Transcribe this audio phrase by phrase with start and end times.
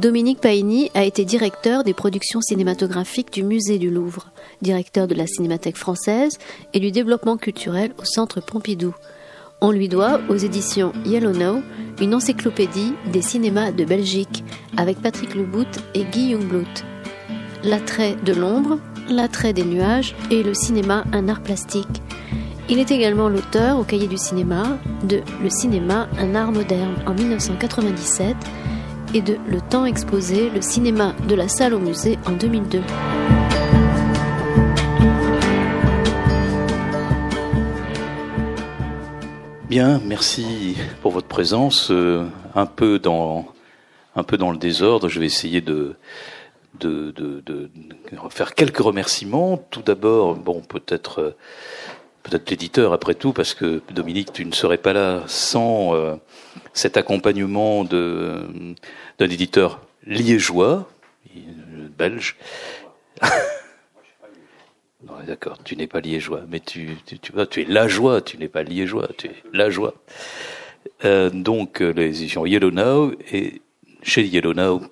[0.00, 4.30] Dominique Paini a été directeur des productions cinématographiques du Musée du Louvre,
[4.62, 6.38] directeur de la Cinémathèque française
[6.72, 8.94] et du développement culturel au Centre Pompidou.
[9.60, 11.60] On lui doit, aux éditions Yellow Now,
[12.00, 14.42] une encyclopédie des cinémas de Belgique
[14.78, 16.82] avec Patrick Lebout et Guy Jungblut.
[17.62, 18.78] L'attrait de l'ombre,
[19.10, 22.00] l'attrait des nuages et le cinéma un art plastique.
[22.70, 27.12] Il est également l'auteur au cahier du cinéma de Le cinéma un art moderne en
[27.12, 28.34] 1997
[29.14, 32.80] et de Le temps exposé, le cinéma de la salle au musée en 2002.
[39.68, 41.90] Bien, merci pour votre présence.
[41.90, 43.46] Euh, un peu dans
[44.16, 45.94] un peu dans le désordre, je vais essayer de
[46.78, 47.70] de, de, de
[48.30, 49.58] faire quelques remerciements.
[49.70, 51.36] Tout d'abord, bon, peut-être euh,
[52.22, 56.16] peut-être l'éditeur après tout, parce que Dominique, tu ne serais pas là sans euh,
[56.72, 58.54] cet accompagnement d'un
[59.18, 60.88] éditeur liégeois,
[61.98, 62.36] belge.
[65.26, 68.48] d'accord, tu n'es pas liégeois, mais tu, tu, tu, tu es la joie, tu n'es
[68.48, 69.94] pas liégeois, tu es la joie.
[71.04, 73.60] Euh, donc, euh, les éditions Yellow Now, et
[74.02, 74.82] chez Yellow Now,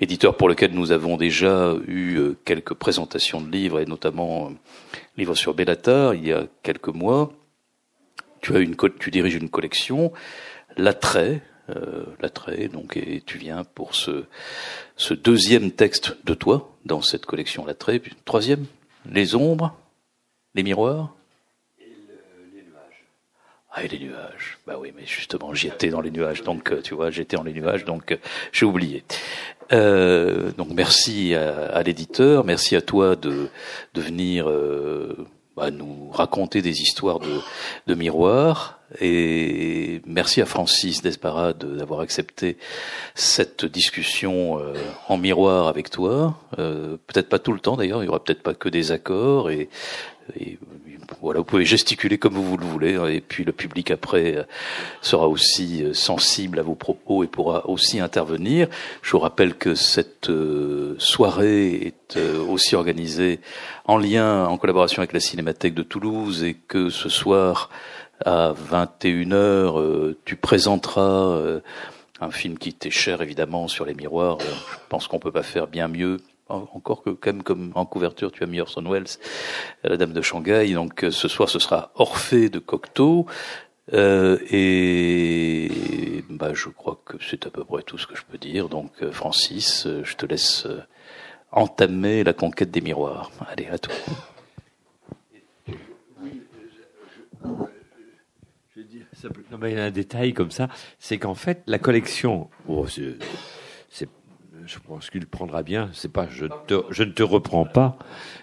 [0.00, 4.54] éditeur pour lequel nous avons déjà eu euh, quelques présentations de livres, et notamment euh,
[5.16, 7.32] livres sur Bellatar, il y a quelques mois.
[8.40, 10.12] Tu as une, tu diriges une collection,
[10.76, 14.24] L'attrait, euh, L'attrait, donc, et tu viens pour ce,
[14.96, 18.64] ce deuxième texte de toi dans cette collection L'attrait, puis troisième,
[19.04, 19.76] les ombres,
[20.54, 21.14] les miroirs
[21.78, 21.84] et
[22.54, 23.04] les nuages.
[23.72, 24.58] Ah, et les nuages.
[24.66, 27.42] Bah oui, mais justement, j'y étais dans les nuages, donc euh, tu vois, j'étais dans
[27.42, 28.18] les nuages, donc
[28.52, 29.04] j'ai oublié.
[29.72, 33.48] Euh, donc merci à, à l'éditeur, merci à toi de,
[33.94, 35.26] de venir euh,
[35.56, 37.40] bah, nous raconter des histoires de,
[37.86, 38.80] de miroirs.
[39.00, 42.56] Et merci à Francis Desparade d'avoir accepté
[43.14, 44.74] cette discussion euh,
[45.06, 46.36] en miroir avec toi.
[46.58, 49.50] Euh, peut-être pas tout le temps d'ailleurs, il y aura peut-être pas que des accords
[49.50, 49.68] et,
[50.38, 50.58] et,
[51.20, 54.42] voilà, vous pouvez gesticuler comme vous le voulez hein, et puis le public après euh,
[55.00, 58.68] sera aussi sensible à vos propos et pourra aussi intervenir.
[59.02, 60.30] Je vous rappelle que cette
[60.98, 63.40] soirée est aussi organisée
[63.84, 67.70] en lien, en collaboration avec la Cinémathèque de Toulouse et que ce soir
[68.24, 71.60] à 21h, euh, tu présenteras euh,
[72.20, 74.38] un film qui t'est cher évidemment sur les miroirs.
[74.40, 76.18] Euh, je pense qu'on peut pas faire bien mieux.
[76.50, 79.06] Encore que comme en couverture, tu as mis Orson Welles,
[79.84, 80.72] La Dame de Shanghai.
[80.72, 83.26] Donc ce soir, ce sera Orphée de Cocteau.
[83.92, 88.38] Euh, et bah, je crois que c'est à peu près tout ce que je peux
[88.38, 88.68] dire.
[88.68, 90.66] Donc Francis, je te laisse
[91.52, 93.30] entamer la conquête des miroirs.
[93.48, 93.94] Allez, à toi.
[99.50, 100.68] Non, mais il y a un détail comme ça,
[100.98, 102.86] c'est qu'en fait, la collection, oh,
[104.70, 105.90] je pense qu'il prendra bien.
[105.92, 107.98] C'est pas, je, te, je ne te reprends pas,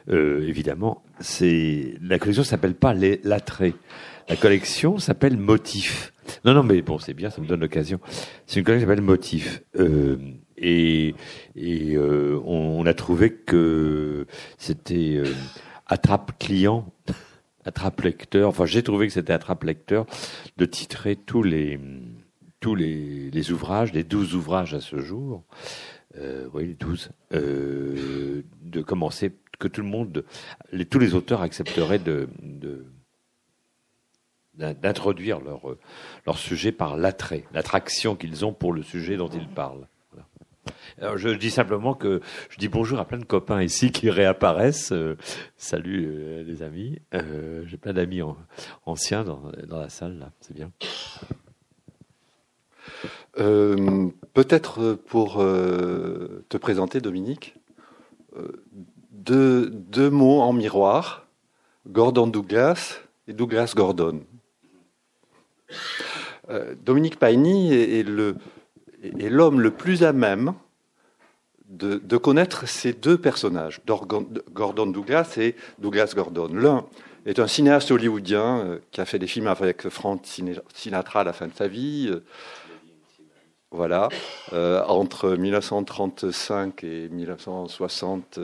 [0.10, 1.04] euh, évidemment.
[1.20, 3.74] C'est la collection s'appelle pas l'attrait.
[4.28, 6.14] La collection s'appelle Motif.
[6.44, 8.00] Non, non, mais bon, c'est bien, ça me donne l'occasion.
[8.46, 9.64] C'est une collection qui s'appelle Motif.
[9.80, 10.18] Euh,
[10.58, 11.16] et
[11.56, 14.26] et euh, on, a trouvé que
[14.58, 15.34] c'était euh,
[15.86, 16.92] attrape client
[17.64, 20.06] attrape-lecteur, enfin j'ai trouvé que c'était attrape-lecteur
[20.56, 21.80] de titrer tous les
[22.60, 25.44] tous les, les, ouvrages, les douze ouvrages à ce jour,
[26.18, 30.24] euh, oui les douze, euh, de commencer que tout le monde,
[30.90, 32.30] tous les auteurs accepteraient de,
[34.54, 35.62] d'introduire leur
[36.26, 39.88] leur sujet par l'attrait, l'attraction qu'ils ont pour le sujet dont ils parlent.
[41.16, 44.92] Je dis simplement que je dis bonjour à plein de copains ici qui réapparaissent.
[44.92, 45.18] Euh,
[45.56, 47.00] salut euh, les amis.
[47.14, 48.22] Euh, J'ai plein d'amis
[48.86, 50.32] anciens dans, dans, la salle là.
[50.42, 50.72] C'est bien.
[53.40, 57.56] Euh, peut-être pour te présenter, Dominique,
[59.12, 61.26] deux, deux mots en miroir
[61.88, 64.22] Gordon Douglas et Douglas Gordon.
[66.84, 70.54] Dominique Paini est, l'homme le plus à même
[71.68, 76.50] de, de, connaître ces deux personnages, Gordon Douglas et Douglas Gordon.
[76.54, 76.86] L'un
[77.28, 80.22] est un cinéaste hollywoodien euh, qui a fait des films avec Frank
[80.74, 82.10] Sinatra à la fin de sa vie.
[83.74, 84.10] Euh, voilà,
[84.54, 88.40] euh, entre 1935 et 1960,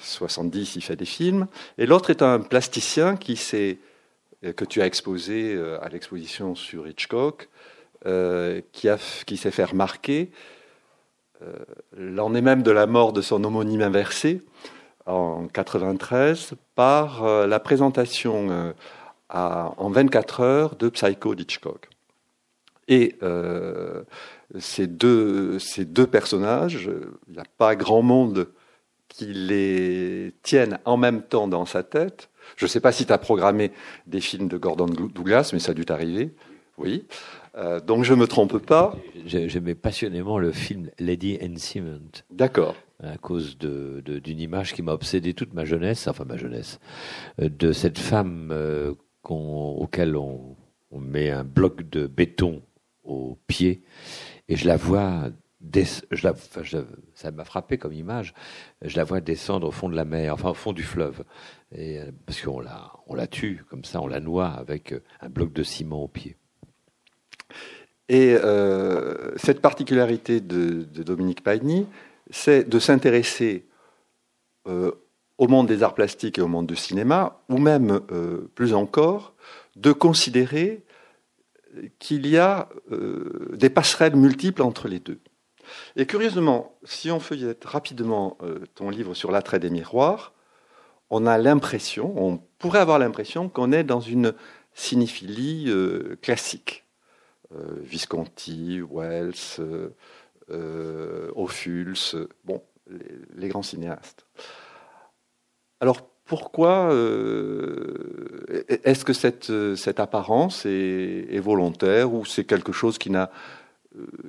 [0.00, 1.46] 70, il fait des films.
[1.78, 3.78] Et l'autre est un plasticien qui s'est
[4.56, 7.50] que tu as exposé à l'exposition sur Hitchcock,
[8.72, 10.30] qui, s'est fait remarquer
[11.42, 14.42] euh, est même de la mort de son homonyme inversé
[15.06, 18.72] en 93 par euh, la présentation euh,
[19.30, 21.88] en 24 heures de Psycho d'Hitchcock.
[22.88, 24.02] Et euh,
[24.58, 26.90] ces, deux, ces deux personnages,
[27.28, 28.48] il n'y a pas grand monde
[29.08, 32.30] qui les tienne en même temps dans sa tête.
[32.56, 33.72] Je ne sais pas si tu as programmé
[34.06, 36.32] des films de Gordon Douglas, mais ça a dû t'arriver.
[36.78, 37.04] Oui.
[37.56, 38.96] Euh, donc je ne me trompe pas.
[39.26, 42.22] J'aimais passionnément le film Lady and Cement.
[42.30, 42.74] D'accord.
[43.02, 46.80] À cause d'une de, image qui m'a obsédé toute ma jeunesse, enfin ma jeunesse,
[47.40, 48.94] euh, de cette femme euh,
[49.24, 50.56] auquel on,
[50.90, 52.62] on, met un bloc de béton
[53.04, 53.82] au pied,
[54.50, 55.30] et je la vois
[57.14, 58.34] ça m'a frappé comme image.
[58.82, 61.22] Je la vois descendre au fond de la mer, enfin au fond du fleuve,
[61.76, 65.28] euh, parce qu'on la, on la tue comme ça, on la noie avec euh, un
[65.28, 66.36] bloc de ciment au pied.
[68.08, 71.86] Et euh, cette particularité de, Dominique Pagny,
[72.30, 73.66] c'est de s'intéresser
[74.66, 78.00] au monde des arts plastiques et au monde du cinéma, ou même
[78.54, 79.34] plus encore,
[79.74, 80.84] de considérer
[81.98, 82.68] qu'il y a
[83.52, 85.20] des passerelles multiples entre les deux.
[85.96, 90.32] Et curieusement, si on feuillette rapidement euh, ton livre sur l'attrait des miroirs,
[91.10, 94.34] on a l'impression, on pourrait avoir l'impression qu'on est dans une
[94.74, 96.84] cinéphilie euh, classique.
[97.52, 99.34] Euh, Visconti, Wells,
[101.34, 102.62] Ophuls, bon,
[103.36, 104.26] les, grands cinéastes.
[105.80, 106.90] Alors pourquoi
[108.84, 113.32] est-ce que cette, apparence est, volontaire ou c'est quelque chose qui n'a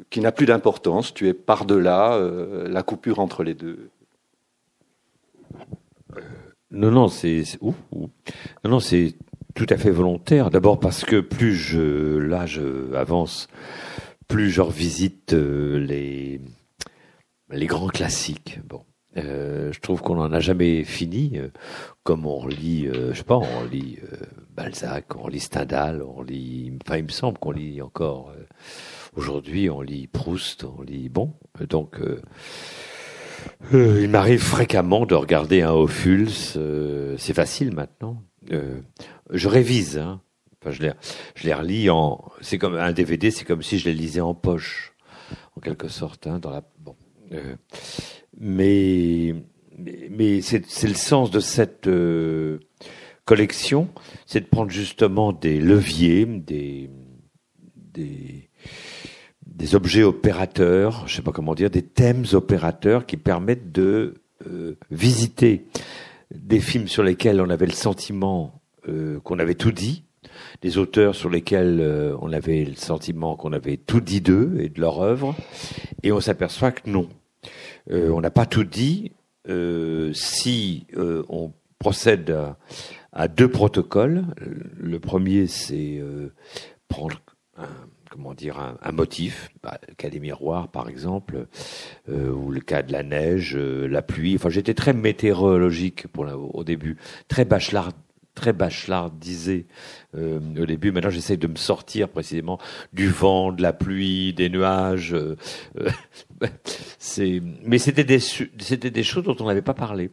[0.09, 1.13] qui n'a plus d'importance.
[1.13, 3.92] Tu es par-delà euh, la coupure entre les deux?
[6.71, 7.44] Non, non, c'est
[9.53, 10.50] tout à fait volontaire.
[10.50, 12.59] D'abord parce que plus je l'âge
[12.95, 13.48] avance,
[14.27, 16.42] plus je revisite euh, les
[17.51, 18.59] les grands classiques.
[18.68, 18.81] Bon,
[19.17, 21.39] euh, je trouve qu'on n'en a jamais fini.
[22.03, 23.99] comme on lit, je sais pas, on lit
[24.55, 26.77] Balzac, on lit Stendhal, on lit.
[26.85, 28.33] Enfin, il me semble qu'on lit encore
[29.13, 31.33] Aujourd'hui, on lit Proust, on lit bon.
[31.69, 32.21] Donc, euh,
[33.73, 36.29] euh, il m'arrive fréquemment de regarder un Ophuls.
[36.55, 38.23] Euh, c'est facile maintenant.
[38.49, 39.97] je révise.
[39.97, 40.21] Hein.
[40.61, 40.91] Enfin, je les,
[41.35, 42.23] je les relis en.
[42.39, 43.31] C'est comme un DVD.
[43.31, 44.93] C'est comme si je les lisais en poche,
[45.57, 46.27] en quelque sorte.
[46.27, 46.63] Hein, dans la.
[46.79, 46.95] Bon.
[48.39, 49.35] Mais
[50.09, 51.89] mais c'est le sens de cette
[53.25, 53.89] collection,
[54.25, 56.89] c'est de prendre justement des leviers, des
[57.75, 58.49] des
[59.61, 64.15] des objets opérateurs, je sais pas comment dire, des thèmes opérateurs qui permettent de
[64.47, 65.67] euh, visiter
[66.33, 70.03] des films sur lesquels on avait le sentiment euh, qu'on avait tout dit,
[70.61, 74.69] des auteurs sur lesquels euh, on avait le sentiment qu'on avait tout dit d'eux et
[74.69, 75.35] de leur œuvre,
[76.01, 77.07] et on s'aperçoit que non,
[77.89, 79.11] on n'a pas tout dit.
[80.13, 82.35] si on procède
[83.11, 84.25] à, deux protocoles,
[84.77, 86.01] le premier c'est
[86.88, 87.21] prendre
[87.57, 87.67] un
[88.11, 91.47] comment dire un, motif, bah, le cas des miroirs par exemple,
[92.09, 94.35] euh, ou le cas de la neige, euh, la pluie.
[94.35, 96.97] Enfin, j'étais très météorologique pour au début,
[97.29, 97.91] très bachelard
[98.35, 99.65] très bachelardisé
[100.15, 100.91] euh, au début.
[100.91, 102.59] Maintenant, j'essaie de me sortir précisément
[102.93, 105.13] du vent, de la pluie, des nuages.
[105.13, 105.35] Euh,
[107.00, 110.11] c'est, mais c'était des choses dont on n'avait pas parlé.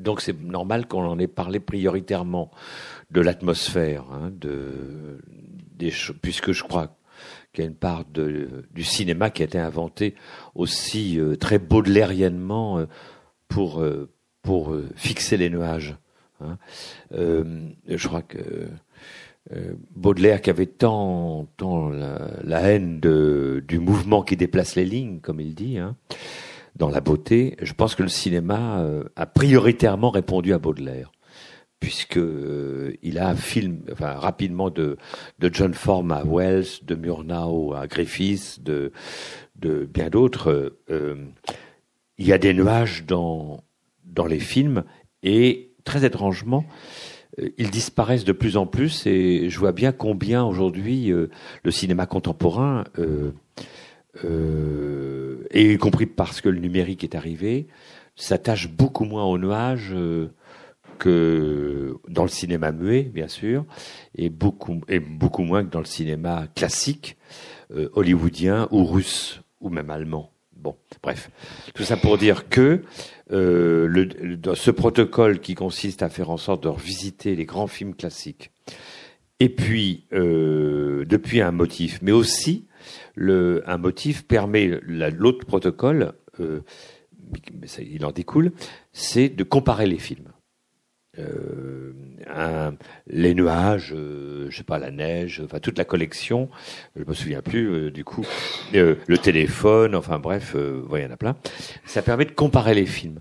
[0.00, 2.50] donc c'est normal qu'on en ait parlé prioritairement
[3.12, 4.32] de l'atmosphère, hein,
[6.22, 6.96] puisque je crois
[7.52, 10.14] qu'il y a une part du cinéma qui a été inventé
[10.54, 12.86] aussi euh, très baudelairiennement euh,
[13.58, 14.10] euh,
[14.42, 15.94] pour fixer les nuages.
[16.42, 16.58] Hein.
[17.12, 18.68] je crois que
[19.94, 25.78] Baudelaire qui avait tant, la, haine du mouvement qui déplace les lignes, comme il dit,
[25.78, 25.96] hein,
[26.76, 31.12] dans la beauté, je pense que le cinéma a prioritairement répondu à Baudelaire
[31.82, 34.96] puisque euh, il a un film, enfin rapidement de
[35.40, 38.92] John Form à Wells, de Murnau à Griffiths, de
[39.56, 40.78] bien d'autres.
[40.90, 41.16] Euh,
[42.18, 43.64] il y a des nuages dans
[44.04, 44.84] dans les films
[45.24, 46.64] et très étrangement,
[47.40, 52.06] euh, ils disparaissent de plus en plus et je vois bien combien aujourd'hui le cinéma
[52.06, 52.84] contemporain
[55.50, 57.66] et y compris parce que le numérique est arrivé,
[58.16, 59.94] s'attache beaucoup moins aux nuages
[61.02, 63.64] que dans le cinéma muet, bien sûr,
[64.14, 64.80] et beaucoup,
[65.42, 67.16] moins que dans le cinéma classique,
[67.74, 70.31] euh, hollywoodien ou russe, ou même allemand.
[70.62, 71.28] Bon, bref,
[71.74, 72.82] tout ça pour dire que
[73.32, 74.06] euh,
[74.54, 78.52] ce protocole qui consiste à faire en sorte de revisiter les grands films classiques,
[79.40, 82.68] et puis euh, depuis un motif, mais aussi
[83.16, 86.60] un motif permet l'autre protocole, euh,
[87.80, 88.52] il en découle,
[88.92, 90.32] c'est de comparer les films.
[91.18, 91.92] Euh,
[92.34, 92.74] un,
[93.06, 96.48] les nuages, euh, je sais pas, la neige, enfin toute la collection,
[96.96, 98.24] je me souviens plus euh, du coup,
[98.74, 101.36] euh, le téléphone, enfin bref, euh, il y en a plein.
[101.84, 103.20] Ça permet de comparer les films.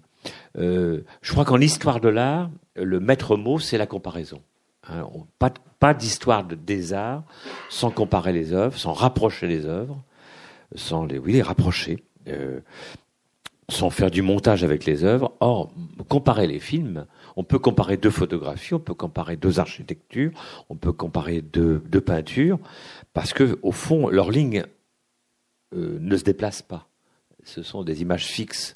[0.58, 4.42] Euh, je crois qu'en histoire de l'art, le maître mot, c'est la comparaison.
[4.88, 5.06] Hein,
[5.38, 7.24] pas pas d'histoire de, des arts
[7.70, 10.02] sans comparer les œuvres, sans rapprocher les œuvres,
[10.76, 12.04] sans les, oui, les rapprocher.
[13.70, 15.34] Sans faire du montage avec les œuvres.
[15.40, 15.72] Or,
[16.10, 20.32] comparer les films, on peut comparer deux photographies, on peut comparer deux architectures,
[20.70, 22.60] on peut comparer deux, peintures,
[23.14, 24.66] parce que au fond, leurs lignes
[25.74, 26.88] euh, ne se déplacent pas.
[27.44, 28.76] Ce sont des images fixes.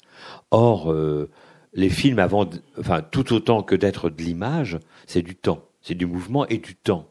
[0.50, 1.30] Or, euh,
[1.72, 2.48] les films, avant,
[2.78, 6.74] enfin, tout autant que d'être de l'image, c'est du temps, c'est du mouvement et du
[6.74, 7.08] temps.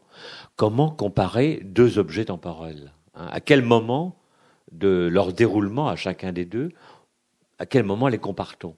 [0.56, 3.28] Comment comparer deux objets temporels hein?
[3.30, 4.16] À quel moment
[4.72, 6.72] de leur déroulement à chacun des deux
[7.58, 8.74] à quel moment les compare-t-on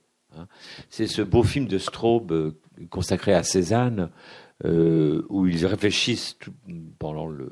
[0.90, 2.58] C'est ce beau film de Straub euh,
[2.90, 4.10] consacré à Cézanne,
[4.64, 6.36] euh, où ils réfléchissent
[6.98, 7.50] pendant le,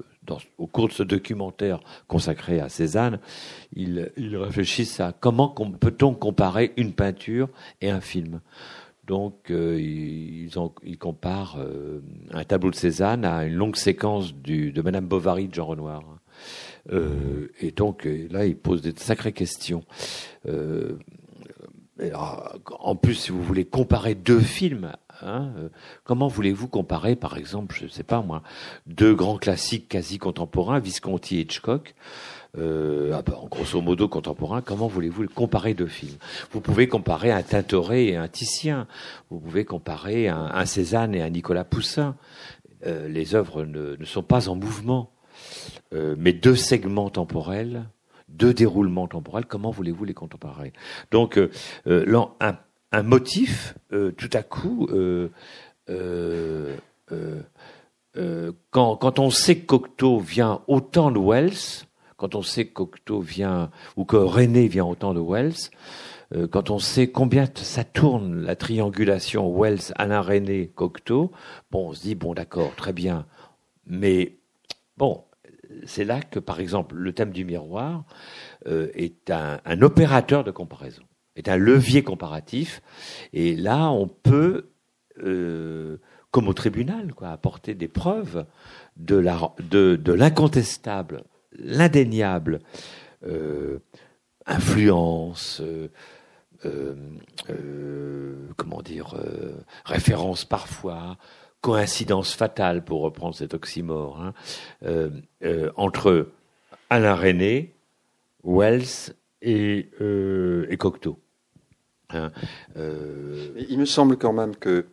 [0.59, 3.21] au cours de ce documentaire consacré à Cézanne,
[3.75, 7.49] ils, réfléchissent à comment com- peut-on comparer une peinture
[7.81, 8.41] et un film.
[9.07, 11.61] Donc euh, ils, comparent
[12.33, 16.03] un tableau de Cézanne à une longue séquence de Madame Bovary de Jean Renoir.
[16.93, 19.85] Euh, et donc là, ils posent des sacrées questions.
[22.01, 22.11] Euh,
[22.79, 25.69] en plus, si vous voulez comparer deux films, hein, euh,
[26.05, 28.43] comment voulez-vous comparer, par exemple, je ne sais pas moi,
[28.87, 31.95] deux grands classiques quasi contemporains, Visconti et Hitchcock,
[32.59, 36.17] euh, ah ben, en grosso modo contemporains, comment voulez-vous comparer deux films?
[36.53, 38.87] Vous pouvez comparer un Tintoret et un Titien,
[39.31, 42.17] vous pouvez comparer un, Cézanne et un Nicolas Poussin.
[42.85, 45.11] Les œuvres ne, sont pas en mouvement,
[45.93, 47.85] mais deux segments temporels
[48.29, 50.73] deux déroulements temporels, comment voulez-vous les comparer?
[51.11, 51.51] Donc, euh,
[51.87, 54.89] euh, un, motif, euh, tout à coup,
[58.71, 61.85] quand, on sait que Cocteau vient autant de Wells,
[62.17, 65.71] quand on sait que Cocteau vient, ou que René vient autant de Wells,
[66.51, 71.31] quand on sait combien ça tourne la triangulation Wells, Alain René, Cocteau,
[71.71, 73.27] bon, on se dit, bon, d'accord, très bien,
[73.87, 74.39] mais
[74.97, 75.23] bon,
[75.85, 78.05] c'est là que, par exemple, le thème du miroir
[78.67, 81.03] euh, est un, opérateur de comparaison,
[81.35, 82.83] est un levier comparatif.
[83.33, 84.71] Et là, on peut,
[85.23, 85.99] euh,
[86.31, 88.47] comme au tribunal, apporter des preuves
[88.97, 89.17] de
[90.13, 92.61] l'incontestable, l'indéniable
[93.27, 93.79] euh,
[94.47, 95.63] influence.
[98.57, 99.15] comment dire,
[99.85, 101.17] référence parfois,
[101.67, 104.35] coïncidence fatale, pour reprendre cet oxymore, hein,
[104.85, 105.11] euh,
[105.43, 106.29] euh, entre
[106.91, 107.75] Alain René,
[108.45, 111.19] Wells et, euh, et Cocteau.
[112.11, 112.31] Hein,
[112.77, 114.87] Il me semble quand même que.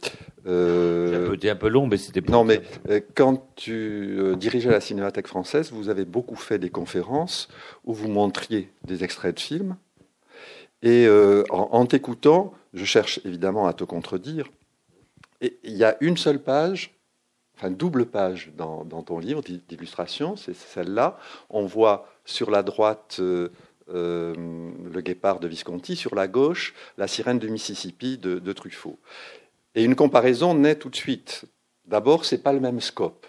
[0.43, 2.63] C'était un peu long, mais c'était Non, mais
[3.13, 7.49] quand tu dirigeais la Cinémathèque française, vous avez beaucoup fait des conférences
[7.85, 9.75] où vous montriez des extraits de films.
[10.81, 11.07] Et
[11.51, 14.49] en, en t'écoutant, je cherche évidemment à te contredire.
[15.43, 16.95] Et il y a une seule page,
[17.55, 21.19] enfin double page dans, ton livre d'i- d'illustration, c'est celle-là.
[21.49, 23.49] On voit sur la droite euh,
[23.89, 28.97] euh, le guépard de Visconti, sur la gauche la sirène du Mississippi de, Truffaut.
[29.75, 31.43] Et une comparaison naît tout de suite.
[31.85, 33.27] D'abord, c'est pas le même scope.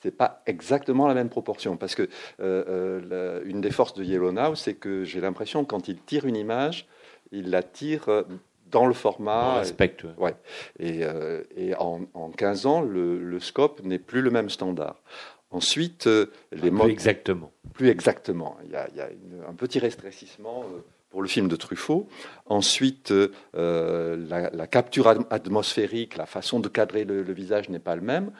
[0.00, 1.76] C'est pas exactement la même proportion.
[1.76, 2.02] Parce que
[2.38, 6.36] euh, euh, une des forces de Yellowknife, c'est que j'ai l'impression quand il tire une
[6.36, 6.86] image,
[7.32, 8.24] il la tire
[8.70, 9.58] dans le format.
[9.60, 10.04] respecte.
[10.18, 10.34] Ouais.
[10.78, 15.02] Et, euh, et en, en 15 ans, le, le scope n'est plus le même standard.
[15.50, 17.52] Ensuite, euh, les modes Exactement.
[17.72, 18.56] plus exactement.
[18.64, 20.80] Il y a, il y a une- un petit restreississement euh,
[21.10, 22.08] pour le film de Truffaut.
[22.46, 23.14] Ensuite,
[23.54, 28.02] la, la capture atm- atmosphérique, la façon de cadrer le, le visage n'est pas le
[28.02, 28.32] même.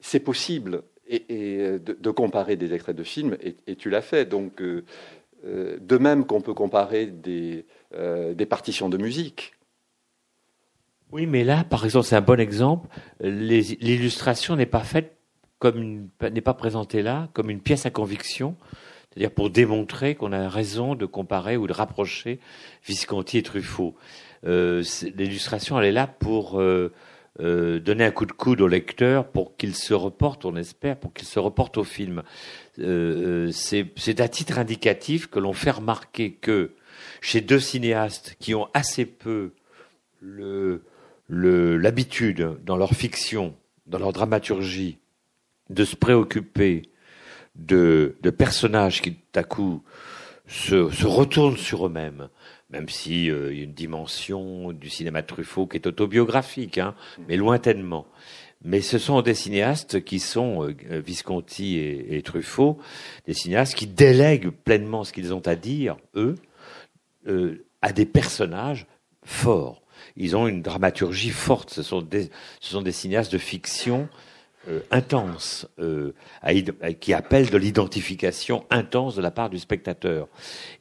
[0.00, 4.02] C'est possible et, et, de, de comparer des extraits de films, et, et tu l'as
[4.02, 4.24] fait.
[4.24, 4.62] Donc,
[5.44, 9.54] de même qu'on peut comparer des, euh, des partitions de musique.
[11.12, 12.88] Oui, mais là, par exemple, c'est un bon exemple.
[13.20, 15.16] L'illustration n'est pas faite
[15.58, 18.56] comme n'est pas présentée là comme une pièce à conviction,
[19.10, 22.38] c'est-à-dire pour démontrer qu'on a raison de comparer ou de rapprocher
[22.86, 23.96] Visconti et Truffaut.
[24.46, 24.82] Euh,
[25.16, 26.92] L'illustration, elle est là pour euh,
[27.38, 31.12] euh, donner un coup de coude au lecteur pour qu'il se reporte, on espère, pour
[31.12, 32.24] qu'il se reporte au film.
[32.80, 36.72] Euh, euh, C'est à titre indicatif que l'on fait remarquer que
[37.20, 39.52] chez deux cinéastes qui ont assez peu
[41.28, 43.54] l'habitude dans leur fiction,
[43.86, 44.98] dans leur dramaturgie,
[45.70, 46.82] de se préoccuper
[47.54, 49.84] de, de personnages qui, tout à coup,
[50.48, 52.28] se, se retournent sur eux-mêmes,
[52.70, 56.94] même si il y a une dimension du cinéma de Truffaut qui est autobiographique, hein,
[57.28, 58.06] mais lointainement.
[58.62, 62.78] Mais ce sont des cinéastes qui sont Visconti et, et, Truffaut,
[63.26, 66.34] des cinéastes qui délèguent pleinement ce qu'ils ont à dire, eux,
[67.82, 68.86] à des personnages
[69.24, 69.82] forts.
[70.16, 71.70] Ils ont une dramaturgie forte.
[71.70, 74.08] Ce sont des, ce sont des cinéastes de fiction
[74.68, 76.12] euh, intense, euh,
[77.00, 80.28] qui appellent de l'identification intense de la part du spectateur.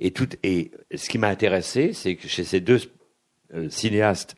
[0.02, 2.82] Et, tout, et ce qui m'a intéressé, c'est que chez ces deux
[3.54, 4.36] euh, cinéastes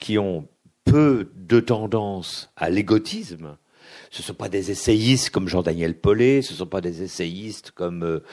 [0.00, 0.48] qui ont
[0.84, 3.56] peu de tendance à l'égotisme,
[4.10, 7.70] ce ne sont pas des essayistes comme Jean-Daniel Paulet, ce ne sont pas des essayistes
[7.70, 8.24] comme euh,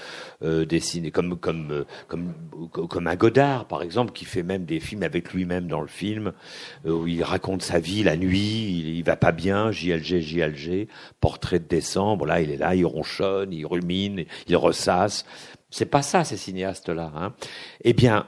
[0.42, 0.66] euh
[1.14, 2.34] comme comme euh, comme
[2.72, 6.34] comme un Godard par exemple qui fait même des films avec lui-même dans le film
[6.88, 10.88] euh, où il raconte sa vie la nuit, il, il, va pas bien, JLG JLG,
[11.20, 15.26] portrait de décembre, là il est là, il ronchonne, il rumine, il ressasse.
[15.70, 17.12] C'est pas ça ces cinéastes là.
[17.16, 17.34] Hein.
[17.84, 18.26] Eh bien,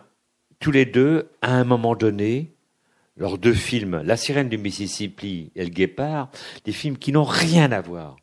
[0.60, 2.53] tous les deux, à un moment donné,
[3.19, 6.31] leurs deux films, La sirène du Mississippi et Le Guépard,
[6.63, 8.15] des films qui n'ont rien à voir.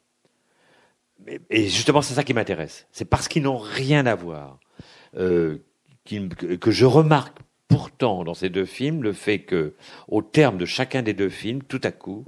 [1.50, 2.86] Et justement, c'est ça qui m'intéresse.
[2.90, 4.58] C'est parce qu'ils n'ont rien à voir
[5.16, 5.58] euh,
[6.60, 7.38] que je remarque
[7.68, 9.74] pourtant dans ces deux films le fait que,
[10.08, 12.24] au terme de chacun des deux films, tout à coup,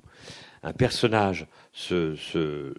[0.63, 2.75] un personnage se, se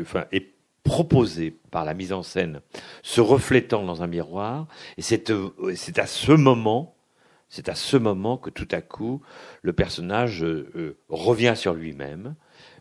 [0.00, 2.60] enfin, est proposé par la mise en scène,
[3.02, 5.28] se reflétant dans un miroir, et c'est
[5.98, 6.95] à ce moment
[7.48, 9.22] c'est à ce moment que tout à coup,
[9.62, 12.34] le personnage euh, euh, revient sur lui-même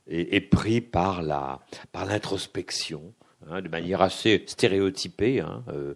[0.07, 3.13] et est pris par l'introspection.
[3.47, 5.39] Hein, de manière assez stéréotypée.
[5.39, 5.93] Hein, euh,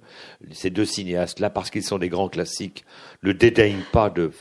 [0.51, 2.85] ces deux cinéastes-là, parce qu'ils sont des grands classiques,
[3.23, 4.31] ne dédaignent pas de,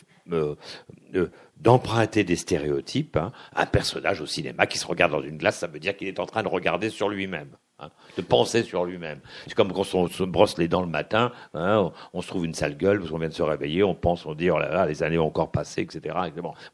[1.56, 3.16] d'emprunter des stéréotypes.
[3.16, 3.32] Hein.
[3.54, 6.20] Un personnage au cinéma qui se regarde dans une glace, ça veut dire qu'il est
[6.20, 7.56] en train de regarder sur lui-même.
[7.80, 9.20] Hein, de penser sur lui-même.
[9.46, 12.54] C'est comme quand on se brosse les dents le matin, hein, on, se trouve une
[12.54, 14.84] sale gueule parce qu'on vient de se réveiller, on pense, on dit, oh là là,
[14.84, 16.16] les années ont encore passé, etc.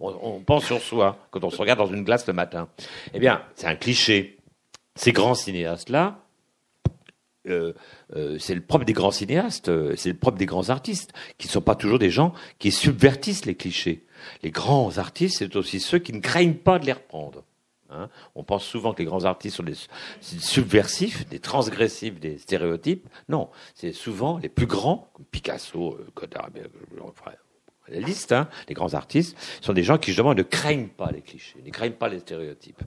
[0.01, 2.69] On, pense sur soi quand on se regarde dans une glace le matin.
[3.13, 4.39] Eh bien, c'est un cliché.
[4.95, 6.21] Ces grands cinéastes-là,
[7.49, 7.75] euh,
[8.17, 11.49] euh, c'est le propre des grands cinéastes, euh, c'est le propre des grands artistes, qui
[11.49, 14.07] ne sont pas toujours des gens qui subvertissent les clichés.
[14.43, 17.45] Les grands artistes, c'est aussi ceux qui ne craignent pas de les reprendre.
[17.95, 18.09] Hein.
[18.35, 19.77] On pense souvent que les grands artistes sont des
[20.21, 23.09] subversifs, des transgressifs, des stéréotypes.
[23.29, 26.51] Non, c'est souvent les plus grands, comme Picasso, Godard,
[27.89, 31.21] la liste, hein, les grands artistes, sont des gens qui justement ne craignent pas les
[31.21, 32.83] clichés, ne craignent pas les stéréotypes.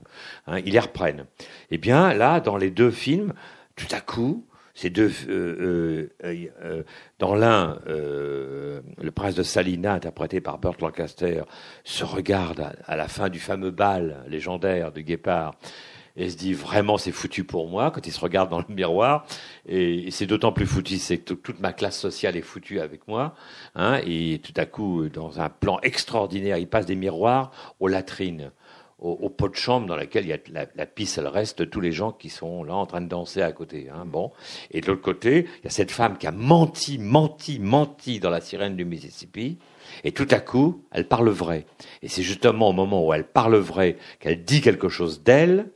[0.46, 1.26] Hein, ils les reprennent.
[1.70, 3.32] Eh bien, là, dans les deux films,
[3.76, 4.44] tout à coup,
[4.78, 6.82] ces deux, euh, euh, euh,
[7.18, 11.42] dans l'un, le prince de Salina, interprété par Burt Lancaster,
[11.82, 15.56] se regarde à, la fin du fameux bal légendaire de Guépard
[16.16, 19.26] et se dit vraiment c'est foutu pour moi quand il se regarde dans le miroir.
[19.66, 23.34] Et, c'est d'autant plus foutu c'est que toute ma classe sociale est foutue avec moi
[23.74, 28.52] hein, et tout à coup dans un plan extraordinaire il passe des miroirs aux latrines
[28.98, 31.80] au, pot de chambre dans laquelle il y a la, la, pisse, elle reste, tous
[31.80, 33.88] les gens qui sont là en train de danser à côté.
[33.90, 34.32] Hein, bon.
[34.72, 38.30] Et de l'autre côté, il y a cette femme qui a menti, menti, menti dans
[38.30, 39.58] la sirène du Mississippi.
[40.02, 41.64] Et tout à coup, elle parle vrai.
[42.02, 45.70] Et c'est justement au moment où elle parle vrai, qu'elle dit quelque chose d'elle,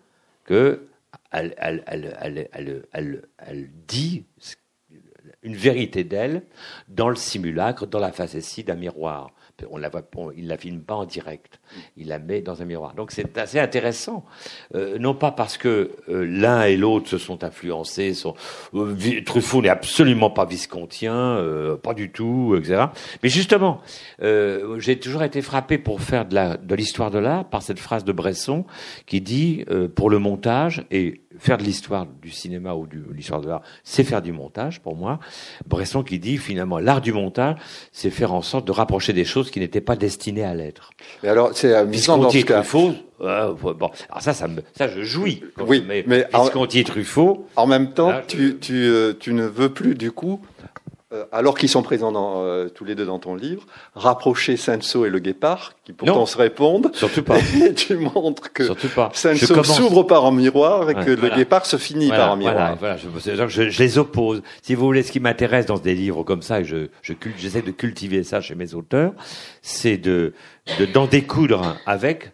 [0.45, 0.89] que
[1.31, 4.25] elle, elle, elle, elle, dit
[5.43, 6.43] une vérité d'elle
[6.89, 9.31] dans le simulacre, dans la facétie d'un miroir
[9.71, 10.03] on la voit,
[10.37, 11.61] il la filme pas en direct,
[11.97, 12.95] il la met dans un miroir.
[12.95, 14.25] Donc c'est assez intéressant,
[14.75, 18.15] euh, non pas parce que euh, l'un et l'autre se sont influencés.
[18.15, 18.35] Sont,
[18.75, 21.39] euh, Truffaut n'est absolument pas viscontien,
[21.83, 22.87] pas du tout, etc.
[23.23, 23.81] Mais justement,
[24.21, 28.65] j'ai toujours été frappé pour faire de l'histoire de l'art par cette phrase de Bresson
[29.07, 33.49] qui dit pour le montage et faire de l'histoire du cinéma ou de l'histoire de
[33.49, 35.19] l'art, c'est faire du montage pour moi.
[35.67, 37.57] Bresson qui dit finalement l'art du montage,
[37.91, 40.93] c'est faire en sorte de rapprocher des choses qui n'étaient pas destinées à l'être.
[41.25, 42.61] Mais alors c'est amusant dans ce cas.
[42.61, 45.43] Truffaut, euh, bon, alors ça, ça, me, ça je jouis.
[45.67, 46.29] oui, mais, mais
[46.85, 47.49] Truffaut.
[47.57, 50.41] En même temps, tu, tu, euh, tu ne veux plus du coup
[51.31, 55.11] alors qu'ils sont présents dans, euh, tous les deux dans ton livre, rapprocher Senso et
[55.11, 56.91] le guépard, qui pourtant se répondent.
[56.95, 57.39] Surtout pas.
[57.65, 58.65] Et tu montres que
[59.13, 62.77] Senso s'ouvre par un miroir et que le guépard se finit par un miroir.
[62.79, 63.49] Voilà, voilà.
[63.49, 64.43] Je, je, les oppose.
[64.63, 67.63] Si vous voulez, ce qui m'intéresse dans des livres comme ça, et je, je j'essaie
[67.63, 69.13] de cultiver ça chez mes auteurs,
[69.61, 70.33] c'est de,
[70.93, 72.33] d'en découdre avec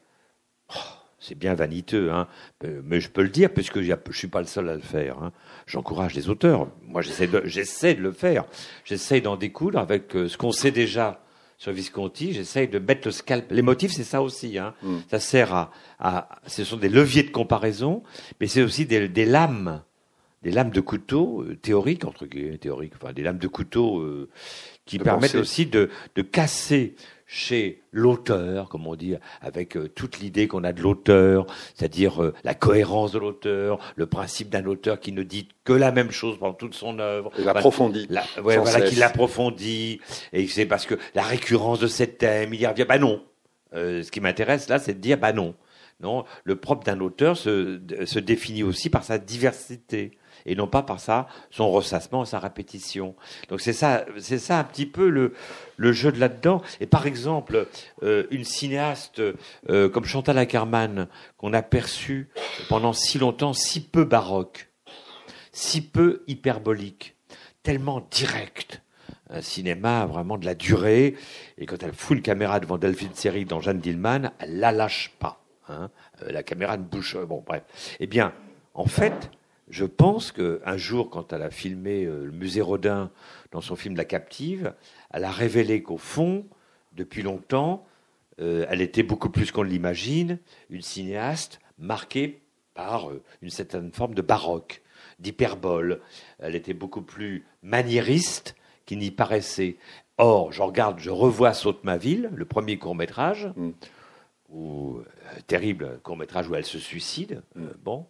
[1.29, 2.27] c'est bien vaniteux, hein,
[2.65, 5.23] euh, mais je peux le dire puisque je suis pas le seul à le faire.
[5.23, 5.33] Hein.
[5.67, 6.69] J'encourage les auteurs.
[6.87, 8.45] Moi, j'essaie de, le faire.
[8.85, 11.23] J'essaie d'en découdre avec euh, ce qu'on sait déjà
[11.59, 12.33] sur Visconti.
[12.33, 13.51] J'essaie de mettre le scalp.
[13.51, 14.59] Les motifs, c'est ça aussi.
[14.59, 14.75] Hein.
[14.83, 14.97] Mm.
[15.11, 18.03] Ça sert à, à, ce sont des leviers de comparaison,
[18.41, 19.83] mais c'est aussi des, des lames
[20.43, 24.29] des lames de couteau euh, théoriques, entre guillemets, théoriques, enfin des lames de couteau euh,
[24.87, 25.39] qui De permettent penser.
[25.41, 26.95] aussi de, de casser
[27.31, 32.33] chez l'auteur, comme on dit, avec euh, toute l'idée qu'on a de l'auteur, c'est-à-dire euh,
[32.43, 36.39] la cohérence de l'auteur, le principe d'un auteur qui ne dit que la même chose
[36.39, 37.31] pendant toute son œuvre.
[37.39, 38.07] L'approfondit.
[38.09, 38.89] la- ouais, voilà, cesse.
[38.91, 40.01] qu'il approfondit.
[40.33, 42.87] Et c'est parce que la récurrence de ces thèmes, il y revient.
[42.89, 43.23] Bah non.
[43.75, 45.55] Euh, ce qui m'intéresse là, c'est de dire bah non.
[46.01, 50.13] Non, le propre d'un auteur se, se définit aussi par sa diversité
[50.51, 53.15] et non pas par sa son ressassement, sa répétition.
[53.49, 55.35] Donc c'est ça, c'est ça un petit peu le
[55.77, 56.63] le jeu de là-dedans.
[56.81, 57.69] Et par exemple,
[58.03, 59.23] euh, une cinéaste
[59.69, 62.29] euh, comme Chantal Ackerman qu'on a perçue
[62.69, 64.71] pendant si longtemps, si peu baroque,
[65.53, 67.15] si peu hyperbolique,
[67.63, 68.83] tellement direct.
[69.31, 71.15] Un cinéma vraiment de la durée.
[71.59, 75.13] Et quand elle fout une caméra devant Delphine Seyrig dans Jeanne Dillman, elle la lâche
[75.19, 75.45] pas.
[75.69, 75.91] hein.
[76.23, 77.19] Euh, la caméra ne bouge.
[77.29, 77.63] Bon, bref.
[78.01, 78.33] Eh bien,
[78.73, 79.31] en fait,
[79.71, 83.11] je pense qu'un jour, quand elle a filmé euh, le musée Rodin
[83.53, 84.75] dans son film La Captive,
[85.11, 86.47] elle a révélé qu'au fond,
[86.95, 87.87] depuis longtemps,
[88.41, 90.39] euh, elle était beaucoup plus qu'on l'imagine,
[90.71, 92.41] une cinéaste marquée
[92.75, 94.83] par euh, une certaine forme de baroque,
[95.19, 96.01] d'hyperbole.
[96.39, 98.55] Elle était beaucoup plus maniériste
[98.87, 99.77] qu'il n'y paraissait.
[100.17, 103.71] Or, je regarde, je revois Saute ma ville, le premier court métrage, Mm.
[104.55, 105.03] euh,
[105.47, 107.43] terrible court métrage où elle se suicide.
[107.57, 108.07] euh, bon,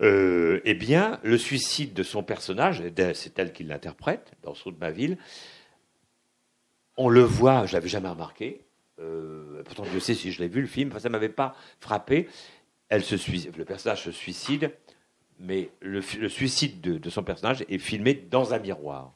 [0.00, 2.82] Euh, eh bien, le suicide de son personnage,
[3.14, 5.18] c'est elle qui l'interprète dans Saute ma ville.
[6.96, 8.64] On le voit, je l'avais jamais remarqué.
[9.00, 10.90] Euh, pourtant, Dieu sait si je l'ai vu le film.
[10.90, 12.28] Enfin, ça m'avait pas frappé.
[12.88, 14.72] Elle se suicide, le personnage se suicide,
[15.38, 19.12] mais le, suicide de, de son personnage est filmé dans un miroir.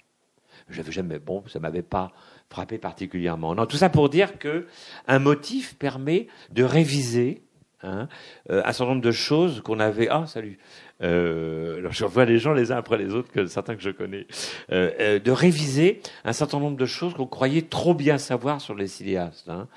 [0.68, 2.12] J'avais jamais, bon, ça m'avait pas
[2.50, 3.54] frappé particulièrement.
[3.54, 4.66] Non, tout ça pour dire que
[5.06, 7.42] un motif permet de réviser
[7.82, 8.08] hein,
[8.50, 10.08] euh, un certain nombre de choses qu'on avait.
[10.08, 10.58] Ah, salut.
[11.02, 13.90] Euh, alors, je vois les gens les uns après les autres, que certains que je
[13.90, 14.26] connais,
[14.70, 18.86] euh, de réviser un certain nombre de choses qu'on croyait trop bien savoir sur les
[18.86, 19.48] cinéastes.
[19.48, 19.68] hein.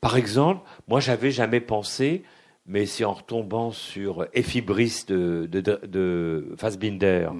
[0.00, 2.22] Par exemple, moi, j'avais jamais pensé,
[2.66, 7.30] mais c'est en retombant sur Effie Brice de, de, de, de Fassbinder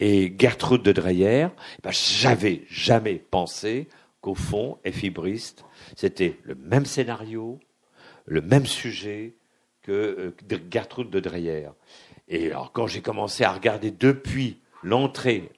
[0.00, 1.48] et Gertrude de Dreyer,
[1.82, 3.88] ben, j'avais jamais pensé
[4.20, 5.56] qu'au fond, Effie Brice,
[5.96, 7.60] c'était le même scénario,
[8.26, 9.34] le même sujet
[9.82, 11.68] que euh, de Gertrude de Dreyer.
[12.28, 15.50] Et alors, quand j'ai commencé à regarder depuis l'entrée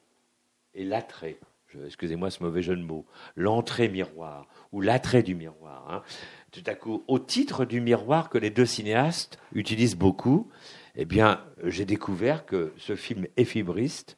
[0.74, 1.38] et l'attrait,
[1.86, 6.02] excusez-moi ce mauvais jeu de mots, l'entrée miroir ou l'attrait du miroir, hein,
[6.50, 10.50] tout à coup, au titre du miroir que les deux cinéastes utilisent beaucoup,
[10.96, 14.16] eh bien, j'ai découvert que ce film effibriste,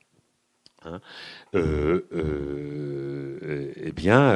[0.84, 1.00] hein,
[1.54, 4.34] euh, euh, eh bien,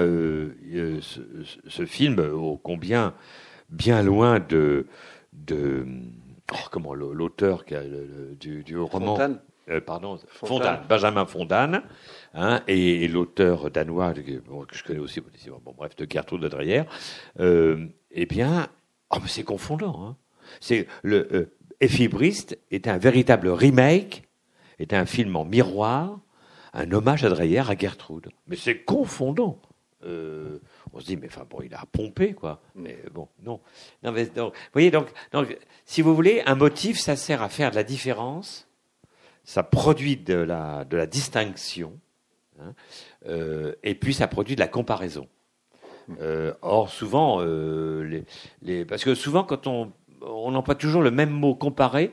[1.00, 1.20] ce,
[1.66, 3.14] ce film, ô combien
[3.72, 4.86] bien loin de,
[5.32, 5.86] de
[6.52, 7.64] oh, comment l'auteur
[8.38, 10.48] du, du roman, Fontane euh, pardon, Fontane.
[10.48, 11.82] Fondane, Benjamin Fondane,
[12.34, 16.42] hein, et, et l'auteur danois que, bon, que je connais aussi, bon, bref, de Gertrude
[16.42, 16.82] de Dreyer,
[17.40, 18.68] euh, eh bien,
[19.10, 20.04] oh, c'est confondant.
[20.04, 20.16] Hein.
[20.60, 24.22] C'est le euh, Effibriste est un véritable remake,
[24.78, 26.20] est un film en miroir,
[26.74, 28.28] un hommage à Dreyer, à Gertrude.
[28.46, 29.60] Mais c'est confondant.
[30.92, 32.60] On se dit, mais enfin bon, il a pompé, quoi.
[32.74, 33.60] Mais bon, non.
[34.02, 37.76] non vous voyez, donc, donc, si vous voulez, un motif, ça sert à faire de
[37.76, 38.68] la différence,
[39.44, 41.98] ça produit de la, de la distinction,
[42.60, 42.74] hein,
[43.26, 45.28] euh, et puis ça produit de la comparaison.
[46.20, 48.24] Euh, or, souvent, euh, les,
[48.60, 52.12] les, parce que souvent, quand on, on emploie toujours le même mot comparer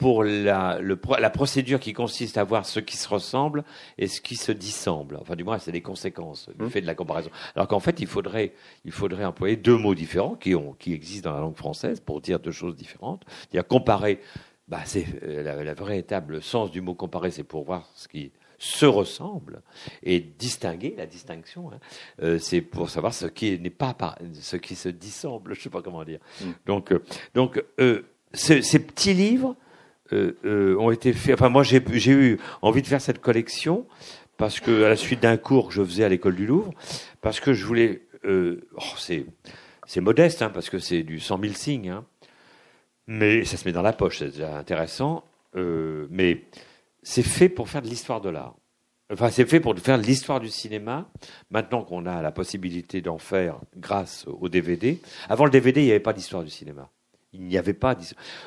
[0.00, 3.62] pour la, le, pro- la procédure qui consiste à voir ce qui se ressemble
[3.98, 5.16] et ce qui se dissemble.
[5.20, 6.70] Enfin, du moins, c'est les conséquences du Mmh.
[6.70, 7.30] fait de la comparaison.
[7.54, 8.52] Alors qu'en fait, il faudrait,
[8.84, 12.20] il faudrait employer deux mots différents qui, ont, qui existent dans la langue française pour
[12.20, 13.22] dire deux choses différentes.
[13.40, 14.20] C'est-à-dire comparer,
[14.68, 18.32] bah, c'est euh, la, la véritable sens du mot comparer, c'est pour voir ce qui
[18.58, 19.62] se ressemble
[20.02, 21.70] et distinguer la distinction.
[21.72, 21.78] hein,
[22.22, 23.94] euh, c'est pour savoir ce qui n'est pas
[24.34, 25.54] ce qui se dissemble.
[25.54, 26.20] Je sais pas comment dire.
[26.40, 26.44] Mm.
[26.66, 27.02] Donc, euh,
[27.34, 28.02] donc euh,
[28.34, 29.56] ce- ces petits livres
[30.12, 31.34] ont été faits.
[31.34, 33.86] Enfin, moi, j'ai j'ai eu envie de faire cette collection
[34.40, 36.72] parce que à la suite d'un cours que je faisais à l'école du Louvre,
[37.20, 38.00] parce que je voulais.
[38.24, 39.26] Euh, oh, c'est
[39.86, 42.04] c'est modeste, hein, parce que c'est du 100 000 signes, hein,
[43.06, 45.24] mais ça se met dans la poche, c'est déjà intéressant.
[45.56, 46.44] Euh, mais
[47.02, 48.54] c'est fait pour faire de l'histoire de l'art.
[49.12, 51.10] Enfin, c'est fait pour faire de l'histoire du cinéma.
[51.50, 55.00] Maintenant qu'on a la possibilité d'en faire grâce au DVD.
[55.28, 56.88] Avant le DVD, il n'y avait pas d'histoire du cinéma.
[57.32, 57.96] Il n'y avait pas.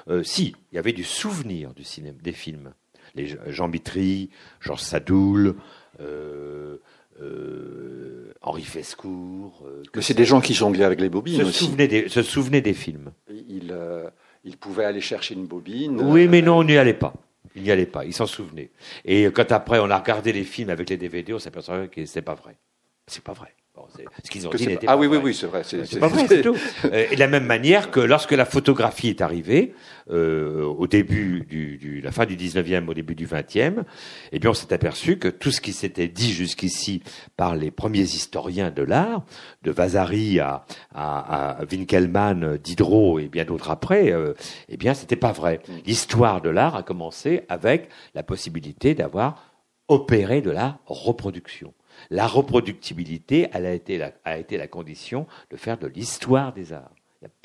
[0.10, 2.74] Euh, si, il y avait du souvenir du cinéma, des films.
[3.16, 5.56] Les Jean Mitry, Georges Sadoul,
[6.02, 6.78] euh,
[7.22, 9.64] euh, Henri Fescourt.
[9.66, 11.66] euh, Mais c'est des gens qui jonglaient avec les bobines se aussi.
[11.66, 13.12] souvenaient, des, se souvenaient des films.
[13.30, 14.10] Ils, euh,
[14.44, 16.00] ils pouvaient aller chercher une bobine.
[16.02, 17.14] Oui, mais non, on n'y allait pas.
[17.56, 18.72] Il n'y allait pas, il s'en souvenait.
[19.06, 22.24] Et quand après on a regardé les films avec les DVD, on s'aperçoit que c'est
[22.24, 22.58] pas vrai.
[23.06, 23.54] C'est pas vrai.
[23.76, 23.88] Bon,
[24.24, 25.64] ce qu'ils ont dit pas- Ah oui, oui, oui, c'est vrai.
[25.64, 26.56] c'est- C'est pas vrai, c'est tout.
[26.86, 29.74] Euh, Et de la même manière que lorsque la photographie est arrivée,
[30.12, 33.84] euh, au début du, du, la fin du 19e, au début du 20e,
[34.32, 37.02] eh bien, on s'est aperçu que tout ce qui s'était dit jusqu'ici
[37.36, 39.26] par les premiers historiens de l'art,
[39.64, 44.34] de Vasari à, à, à Winkelmann, Diderot et bien d'autres après, euh,
[44.70, 45.62] eh bien, c'était pas vrai.
[45.88, 49.52] L'histoire de l'art a commencé avec la possibilité d'avoir
[49.88, 51.74] opéré de la reproduction.
[52.10, 56.74] La reproductibilité, elle a été la, a été la condition de faire de l'histoire des
[56.74, 56.92] arts.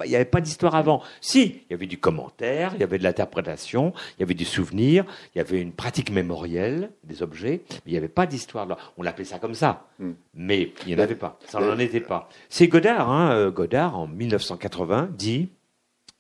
[0.05, 1.03] Il n'y avait pas d'histoire avant.
[1.21, 4.45] Si, il y avait du commentaire, il y avait de l'interprétation, il y avait du
[4.45, 8.67] souvenir, il y avait une pratique mémorielle des objets, mais il n'y avait pas d'histoire.
[8.67, 8.77] là.
[8.97, 10.11] On l'appelait ça comme ça, Mm.
[10.35, 11.39] mais il n'y en avait pas.
[11.47, 12.29] Ça n'en était pas.
[12.49, 15.49] C'est Godard, hein, euh, Godard, en 1980, dit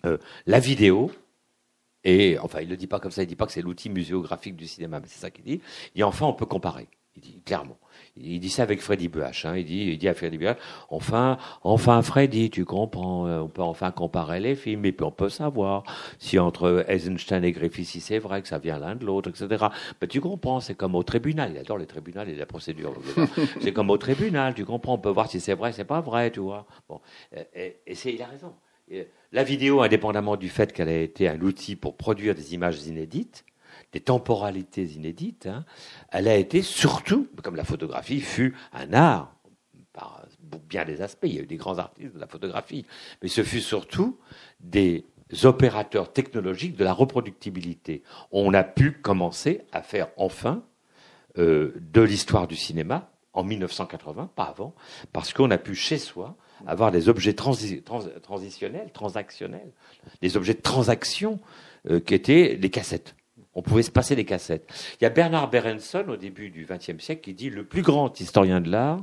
[0.07, 1.11] euh, la vidéo,
[2.05, 3.61] et enfin, il ne le dit pas comme ça, il ne dit pas que c'est
[3.63, 5.61] l'outil muséographique du cinéma, mais c'est ça qu'il dit.
[5.97, 6.87] Et enfin, on peut comparer.
[7.19, 7.77] Il dit clairement.
[8.17, 9.45] Il dit ça avec Freddy Buach.
[9.45, 9.57] Hein.
[9.57, 10.57] Il, dit, il dit à Freddy Buach,
[10.89, 15.11] enfin, enfin, Freddy, tu comprends, euh, on peut enfin comparer les films, et puis on
[15.11, 15.83] peut savoir
[16.19, 19.67] si entre Eisenstein et Griffith, si c'est vrai que ça vient l'un de l'autre, etc.
[20.01, 21.51] Mais tu comprends, c'est comme au tribunal.
[21.53, 22.95] Il adore les tribunaux et la procédure.
[23.61, 26.31] c'est comme au tribunal, tu comprends, on peut voir si c'est vrai, c'est pas vrai,
[26.31, 26.67] tu vois.
[26.89, 27.01] Bon,
[27.37, 28.55] Euh, et, et c'est, il a raison.
[28.91, 32.87] Et La vidéo, indépendamment du fait qu'elle a été un outil pour produire des images
[32.87, 33.45] inédites,
[33.93, 35.65] des temporalités inédites, hein,
[36.11, 39.35] elle a été surtout, comme la photographie fut un art,
[39.93, 40.23] par
[40.69, 42.85] bien des aspects, il y a eu des grands artistes de la photographie,
[43.23, 44.19] mais ce fut surtout
[44.61, 45.05] des
[45.43, 48.03] opérateurs technologiques de la reproductibilité.
[48.31, 50.63] On a pu commencer à faire enfin
[51.39, 54.75] euh, de l'histoire du cinéma en 1980, pas avant,
[55.13, 59.73] parce qu'on a pu chez soi avoir des objets transi- trans- transitionnels, transactionnels,
[60.23, 61.39] des objets de transaction
[61.91, 63.15] euh, qui étaient les cassettes.
[63.59, 64.73] On pouvait se passer les cassettes.
[65.01, 68.21] Il y a Bernard Berenson au début du XXe siècle qui dit le plus grand
[68.21, 69.03] historien de l'art,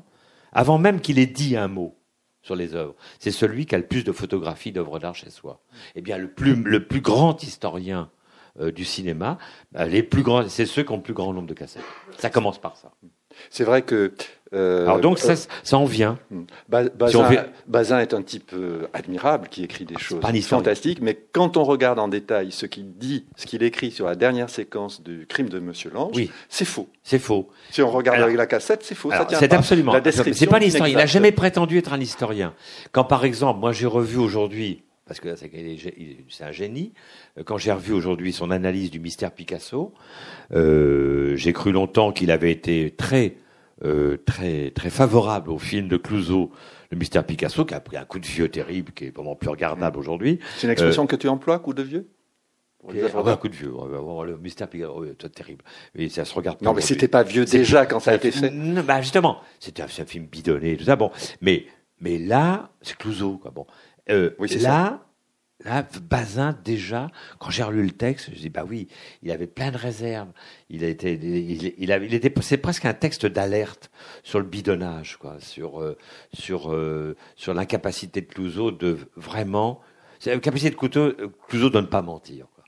[0.54, 1.98] avant même qu'il ait dit un mot
[2.42, 5.62] sur les œuvres, c'est celui qui a le plus de photographies d'œuvres d'art chez soi.
[5.96, 8.10] Eh bien, le plus, le plus grand historien
[8.62, 9.40] euh, du cinéma,
[9.76, 11.84] euh, les plus grands, c'est ceux qui ont le plus grand nombre de cassettes.
[12.18, 12.94] Ça commence par ça.
[13.50, 14.14] C'est vrai que.
[14.56, 16.18] Euh, Alors donc euh, ça, ça en vient.
[16.70, 20.64] Ba- Bazin, Si est un type euh, admirable qui écrit des choses un historien.
[20.64, 24.16] fantastiques, mais quand on regarde en détail ce qu'il dit, ce qu'il écrit sur la
[24.16, 26.32] dernière séquence du crime de Monsieur Lange, Oui.
[26.50, 26.90] c'est faux.
[27.04, 27.50] C'est faux.
[27.72, 29.12] Si on regarde Alors- avec la cassette, c'est faux.
[29.12, 29.94] ça C'est absolument.
[30.34, 30.94] C'est pas un historien.
[30.94, 32.54] Il n'a jamais prétendu être un historien.
[32.92, 36.94] Quand par exemple, moi j'ai revu aujourd'hui, parce que c'est un génie,
[37.46, 39.94] quand j'ai revu aujourd'hui son analyse du mystère Picasso,
[40.54, 43.36] euh, j'ai cru longtemps qu'il avait été très,
[43.84, 46.52] euh, très, très favorable au film de Clouseau,
[46.92, 49.50] le mystère Picasso, qui a pris un coup de vieux terrible, qui est vraiment plus
[49.50, 50.40] regardable aujourd'hui.
[50.58, 52.08] C'est une expression que tu emploies, coup de vieux
[52.92, 53.74] les Ah ouais, un d'art coup de vieux.
[53.74, 55.64] Ouais, ouais, ouais, Le mystère Picasso, ouais, c'est terrible.
[55.96, 58.30] Et ça se regarde pas Non, mais c'était pas vieux déjà quand ça a été
[58.32, 58.52] fait.
[58.52, 60.96] Non, bah justement, c'était un, un film bidonné, tout ça.
[60.96, 61.10] Bon,
[61.42, 61.66] mais
[62.00, 63.52] mais là, c'est Clouseau, quoi.
[63.52, 63.66] Bon,
[64.10, 65.05] Euh, Oui, là,
[65.64, 68.88] là, Bazin déjà, quand j'ai relu le texte, je dis bah oui,
[69.24, 70.30] il avait plein de réserves.
[70.70, 73.90] Il a été, il, il avait, il était, c'est presque un texte d'alerte
[74.24, 75.98] sur le bidonnage, quoi, sur euh,
[76.34, 79.82] sur euh, sur l'incapacité de Clouseau de vraiment,
[80.20, 82.48] c'est la capacité de Clouseau, euh, Clouseau de ne pas mentir.
[82.54, 82.64] quoi.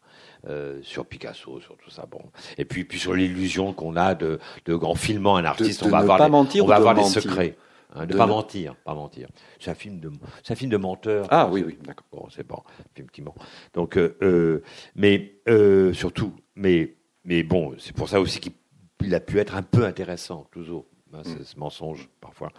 [0.50, 2.22] Euh, sur Picasso, sur tout ça, bon.
[2.58, 5.92] Et puis, puis sur l'illusion qu'on a de, de, en filmant un artiste, de on
[5.92, 7.58] va avoir, pas des, mentir on va avoir des mentir secrets.
[7.98, 9.28] Hein, de, De pas ne- mentir, pas mentir.
[9.60, 10.12] C'est un film de,
[10.44, 11.28] c'est un film de menteur.
[11.30, 12.06] Ah oui, oui, d'accord.
[12.12, 12.62] Bon, c'est bon,
[12.96, 13.36] effectivement.
[13.74, 14.62] Donc, euh, euh,
[14.96, 18.54] mais euh, surtout, mais mais bon, c'est pour ça aussi qu'il
[19.02, 20.88] il a pu être un peu intéressant, Clouseau.
[21.14, 22.52] Hein, c'est ce mensonge parfois,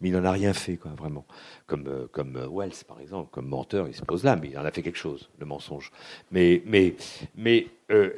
[0.00, 1.24] mais il n'en a rien fait, quoi, vraiment.
[1.66, 4.64] Comme euh, comme Wells, par exemple, comme menteur, il se pose là, mais il en
[4.66, 5.90] a fait quelque chose, le mensonge.
[6.30, 6.94] Mais mais
[7.36, 7.68] mais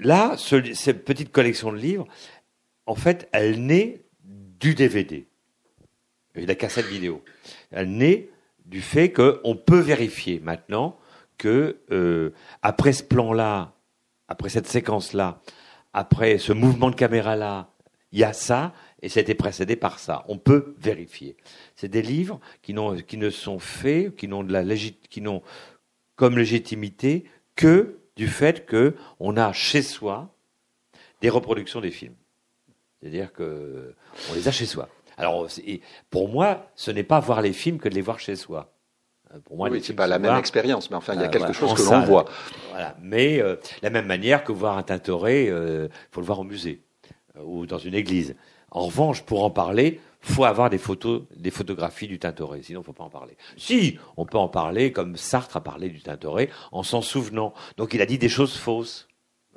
[0.01, 2.07] là, ce- cette petite collection de livres,
[2.87, 5.29] en fait, elle naît du DVD
[6.35, 7.23] la cassette vidéo.
[7.71, 8.29] Elle naît
[8.67, 10.99] du fait qu'on peut vérifier maintenant
[11.39, 12.31] que euh,
[12.63, 13.73] après ce plan-là,
[14.29, 15.41] après cette séquence-là,
[15.93, 17.71] après ce mouvement de caméra-là,
[18.13, 20.25] il y a ça et c'était précédé par ça.
[20.29, 21.37] On peut vérifier.
[21.77, 22.75] C'est des livres qui,
[23.07, 25.43] qui ne sont faits, qui n'ont de la qui n'ont
[26.17, 30.35] comme légitimité que du fait que on a chez soi
[31.21, 32.17] des reproductions des films.
[33.01, 33.95] C'est-à-dire que
[34.31, 34.89] on les a chez soi.
[35.19, 35.47] Alors,
[36.11, 38.73] pour moi, ce n'est pas voir les films que de les voir chez soi.
[39.35, 41.31] Euh, Pour moi, oui, c'est pas la même expérience, mais enfin, il y a euh,
[41.31, 42.25] quelque voilà, chose que l'on voit.
[42.71, 42.97] Voilà.
[43.03, 46.83] Mais euh, la même manière que voir un Tintoret, il faut le voir au musée
[47.39, 48.35] euh, ou dans une église.
[48.71, 52.63] En revanche, pour en parler, faut avoir des photos, des photographies du Tintoret.
[52.63, 53.37] Sinon, faut pas en parler.
[53.57, 57.55] Si, on peut en parler comme Sartre a parlé du Tintoret en s'en souvenant.
[57.77, 59.09] Donc, il a dit des choses fausses.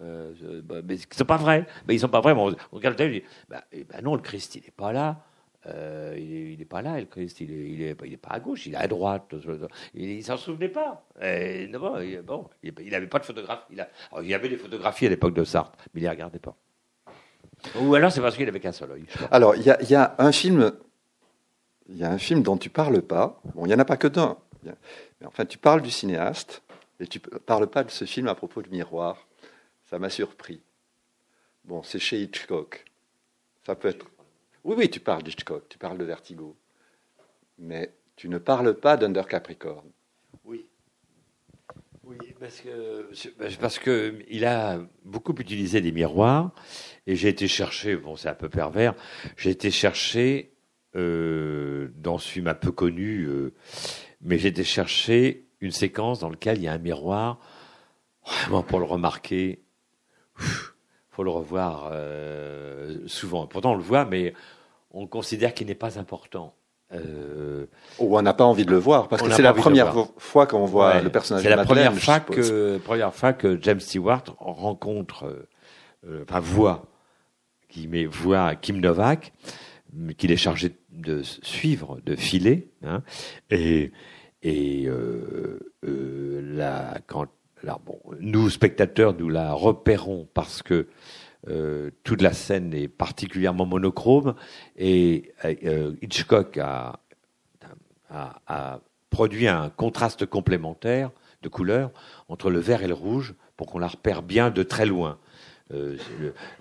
[0.02, 1.66] Euh, euh, bah, mais ils sont pas vrais.
[1.88, 2.34] Mais ils sont pas vrais.
[2.34, 5.24] On regarde le bah, ben non, le Christ, il n'est pas là.
[5.68, 8.88] Euh, il n'est pas là, le Christ, il n'est pas à gauche, il est à
[8.88, 9.34] droite.
[9.94, 11.06] Il ne s'en souvenait pas.
[11.22, 13.64] Non, il, bon, il n'avait pas de photographie.
[13.72, 16.56] Il, y avait des photographies à l'époque de Sartre, mais il ne les regardait pas.
[17.80, 19.06] Ou alors c'est parce qu'il avait qu'un seul œil.
[19.30, 20.74] Alors, il y a, un film.
[21.90, 23.40] Il y a un film dont tu parles pas.
[23.54, 24.38] Bon, il n'y en a pas que d'un.
[25.26, 26.64] Enfin, tu parles du cinéaste
[27.00, 29.28] et tu ne parles pas de ce film à propos du miroir.
[29.90, 30.62] Ça m'a surpris.
[31.66, 32.86] Bon, c'est chez Hitchcock.
[33.66, 34.06] Ça peut être.
[34.64, 36.56] Oui, oui, tu parles d'Hitchcock, tu parles de Vertigo.
[37.58, 39.90] Mais tu ne parles pas d'Under Capricorn.
[40.46, 40.68] Oui.
[42.04, 46.52] Oui, parce que parce que il a beaucoup utilisé des miroirs
[47.08, 47.96] et j'ai été chercher.
[47.96, 48.96] Bon, c'est un peu pervers.
[49.38, 50.54] J'ai été chercher
[50.96, 53.54] euh, dans ce film un peu connu, euh,
[54.20, 57.40] mais j'ai été chercher une séquence dans laquelle il y a un miroir.
[58.42, 59.64] Vraiment pour le remarquer,
[61.12, 63.48] faut le revoir euh, souvent.
[63.48, 64.34] Pourtant on le voit, mais
[64.92, 66.54] on considère qu'il n'est pas important.
[66.94, 67.68] Euh,
[68.00, 70.66] Ou on n'a pas envie de le voir, parce que c'est la première fois qu'on
[70.66, 71.02] voit Ouais.
[71.02, 75.48] le personnage C'est la Madeleine, première fois que première fois que James Stewart rencontre, euh,
[76.08, 76.88] euh, enfin voit,
[77.70, 79.32] qui met voit Kim Novak,
[80.18, 83.04] qu'il est chargé de suivre, de filer, hein,
[83.50, 83.92] et
[84.44, 87.28] et euh, euh, la quand
[87.64, 90.88] alors bon, nous spectateurs nous la repérons parce que
[91.48, 94.36] euh, toute la scène est particulièrement monochrome
[94.78, 97.00] et euh, Hitchcock a,
[98.10, 101.92] a, a produit un contraste complémentaire de couleurs
[102.30, 105.18] entre le vert et le rouge pour qu'on la repère bien de très loin.
[105.74, 105.98] Euh,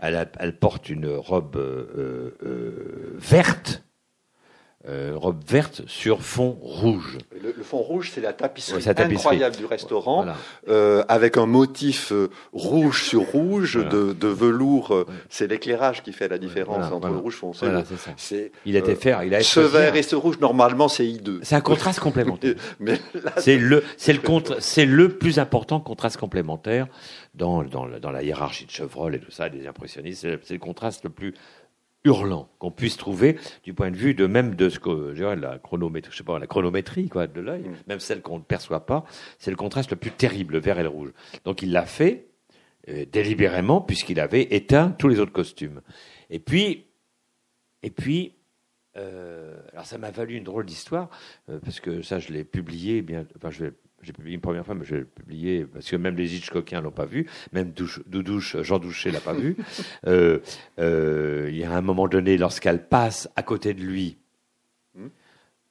[0.00, 3.82] elle, elle porte une robe euh, euh, verte,
[4.88, 7.18] euh, robe verte sur fond rouge.
[7.42, 9.16] Le, le fond rouge, c'est la tapisserie, Ouais, c'est la tapisserie.
[9.26, 10.36] incroyable du restaurant, Voilà.
[10.68, 13.90] euh, avec un motif euh, rouge sur rouge Voilà.
[13.90, 14.92] de, de velours.
[14.92, 15.14] euh, Ouais.
[15.28, 17.66] C'est l'éclairage qui fait la différence Voilà, entre le rouge foncé.
[18.16, 20.38] C'est Il a été euh, faire, il a ce vert et ce rouge.
[20.40, 21.40] Normalement, c'est hideux.
[21.42, 22.54] C'est un contraste complémentaire.
[23.38, 26.86] C'est le, c'est le contre, c'est le plus important contraste complémentaire
[27.34, 30.26] dans, dans, la- dans la hiérarchie de Chevreul et tout ça, des impressionnistes.
[30.42, 31.34] C'est le contraste le plus
[32.04, 35.36] hurlant qu'on puisse trouver du point de vue de même de ce que je dirais,
[35.36, 37.74] la chronométrie, je sais pas, la chronométrie quoi de l'œil, Mm.
[37.88, 39.04] même celle qu'on ne perçoit pas,
[39.38, 41.12] c'est le contraste le plus terrible, le vert et le rouge.
[41.44, 42.28] Donc il l'a fait
[42.88, 45.82] euh, délibérément puisqu'il avait éteint tous les autres costumes.
[46.30, 46.86] Et puis,
[47.82, 48.34] et puis.
[48.96, 51.10] euh, alors ça m'a valu une drôle d'histoire
[51.48, 54.64] euh, parce que ça je l'ai publié bien enfin je l'ai- j'ai publié une première
[54.64, 58.00] fois mais je l'ai publié parce que même les Hitchcockiens l'ont pas vu même Douche-
[58.06, 59.56] Doudouche Jean Douché l'a pas vu.
[60.06, 60.38] Euh,
[60.78, 64.16] euh, il y a un moment donné lorsqu'elle passe à côté de lui
[64.94, 65.06] Hmm.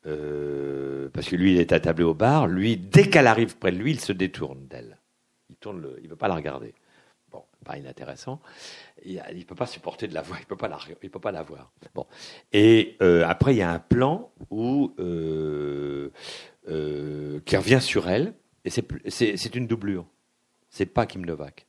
[0.05, 3.77] euh, parce que lui il est attablé au bar lui dès qu'elle arrive près de
[3.77, 4.97] lui il se détourne d'elle.
[5.49, 6.73] Il tourne le, il veut pas la regarder.
[7.31, 8.39] Bon pas inintéressant.
[9.05, 11.31] Il ne peut pas supporter de la voir il peut pas la il peut pas
[11.33, 11.71] la voir.
[11.93, 12.05] Bon.
[12.53, 14.93] Et après il y a un plan où
[16.69, 18.33] euh, qui revient sur elle
[18.65, 20.05] et c'est une doublure.
[20.69, 21.68] C'est pas Kim Novak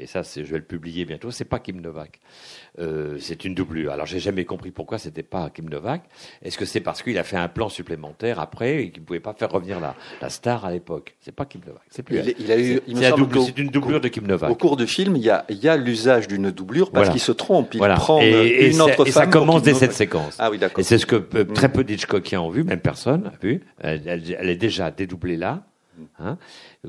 [0.00, 1.30] et ça, je vais le publier bientôt.
[1.30, 2.20] C'est pas Kim Novak.
[2.78, 3.92] Euh, c'est une doublure.
[3.92, 6.02] Alors, j'ai jamais compris pourquoi c'était pas Kim Novak.
[6.42, 9.20] Est-ce que c'est parce qu'il a fait un plan supplémentaire après et qu'il ne pouvait
[9.20, 11.16] pas faire revenir la, la star à l'époque?
[11.20, 11.82] C'est pas Kim Novak.
[11.90, 12.34] C'est plus il, elle.
[12.38, 14.50] il a eu, C'est- double- c'est une doublure de Kim Novak.
[14.50, 17.10] Au cours du film, il y a, y a l'usage d'une doublure parce Voilà.
[17.12, 17.74] qu'il se trompe.
[17.74, 17.96] Il voilà.
[17.96, 20.36] prend et, et une autre et ça femme commence dès cette séquence.
[20.38, 20.78] Ah oui, d'accord.
[20.80, 21.52] Et c'est ce que euh, Mm.
[21.52, 23.62] très peu d'Hitchcockiens ont vu, même personne n'a vu.
[23.80, 25.64] Elle, elle- elle est déjà dédoublée là.
[26.18, 26.38] Hein.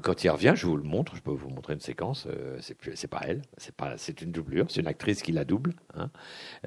[0.01, 1.15] Quand il revient, je vous le montre.
[1.15, 2.27] Je peux vous montrer une séquence.
[2.27, 3.41] euh, c'est pas elle.
[3.57, 4.65] C'est pas, c'est une doublure.
[4.69, 5.73] C'est une actrice qui la double.
[5.95, 6.09] Hein.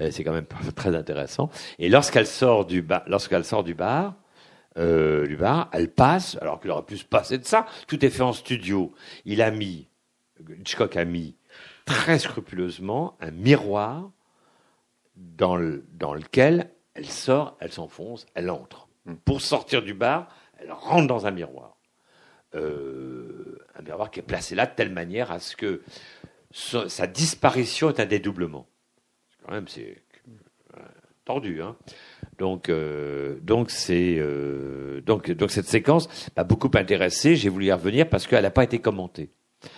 [0.01, 1.51] Euh, c'est quand même très intéressant.
[1.79, 4.15] Et lorsqu'elle sort du bar, lorsqu'elle sort du bar,
[4.77, 6.37] euh, du bar, elle passe.
[6.41, 7.67] Alors qu'il aurait pu se passer de ça.
[7.87, 8.93] Tout est fait en studio.
[9.25, 9.89] Il a mis,
[10.59, 11.37] Hitchcock a mis
[11.85, 14.11] très scrupuleusement un miroir
[15.17, 18.89] dans, le- dans lequel elle sort, elle s'enfonce, elle entre.
[19.07, 19.15] Mm.
[19.25, 21.74] Pour sortir du bar, elle rentre dans un miroir.
[22.55, 25.83] Euh, un miroir qui est placé là de telle manière à ce que
[26.53, 28.69] sa, disparition est un dédoublement.
[29.45, 30.03] Quand même, c'est
[31.25, 31.63] tordu.
[31.63, 31.77] Hein
[32.39, 37.37] donc, euh, donc, c'est, euh, donc, donc cette séquence m'a beaucoup intéressé.
[37.37, 39.31] J'ai voulu y revenir parce qu'elle n'a pas été commentée.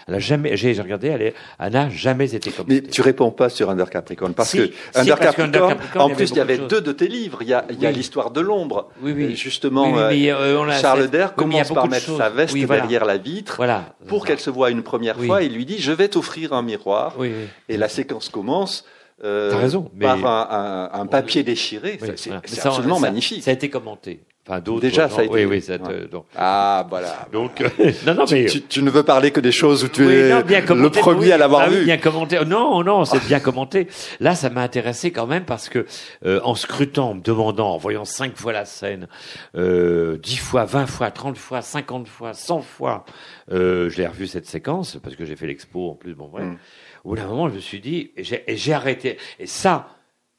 [0.08, 2.82] Elle a jamais, j'ai regardé, elle est- elle n'a jamais été commentée.
[2.84, 6.04] Mais tu réponds pas sur Under Capricorn parce Si, que si, Under parce Under Capricorn,
[6.04, 7.38] en il y plus avait il y avait de deux de tes livres.
[7.42, 7.92] Il y a, Oui.
[7.92, 8.90] l'histoire de l'ombre.
[9.02, 9.24] Oui, oui.
[9.24, 12.18] Et Justement, euh, mais, euh, on Charles a commence par mettre choses.
[12.18, 12.82] sa veste voilà.
[12.82, 13.94] derrière la vitre Voilà.
[14.08, 15.42] pour qu'elle se voie une première fois.
[15.42, 17.14] Il lui dit Je vais t'offrir un miroir.
[17.18, 17.32] Oui.
[17.68, 18.84] Et la séquence commence
[19.24, 21.98] euh, raison, mais- par un, un- un papier déchiré.
[22.16, 22.30] C'est
[22.66, 23.42] absolument ça- magnifique.
[23.42, 24.20] Ça a été commenté.
[24.48, 24.80] Enfin, d'autres.
[24.82, 26.06] Déjà, ça a non, Oui, été- oui, ça te- Ouais.
[26.06, 27.26] donc, Ah, voilà.
[27.32, 27.68] donc, euh,
[28.06, 28.46] non, non, mais.
[28.46, 30.66] Tu, tu ne veux parler que des choses où tu Oui, es non, bien le
[30.66, 31.32] commenté, premier oui.
[31.32, 31.84] à l'avoir Ah oui, vu.
[31.84, 32.38] bien commenté.
[32.44, 33.88] Non, non, c'est bien commenté.
[34.20, 35.84] Là, ça m'a intéressé quand même parce que
[36.24, 39.08] euh, en scrutant, en me demandant, en voyant cinq fois la scène,
[39.56, 43.04] euh, dix fois, vingt fois, trente fois, cinquante fois, cent fois,
[43.50, 46.14] euh, je l'ai revu cette séquence parce que j'ai fait l'expo en plus.
[46.14, 46.44] Bon, bref.
[46.46, 46.56] Mm.
[47.04, 49.16] Au bout d'un moment, je me suis dit, et j'ai et j'ai arrêté.
[49.40, 49.88] Et ça,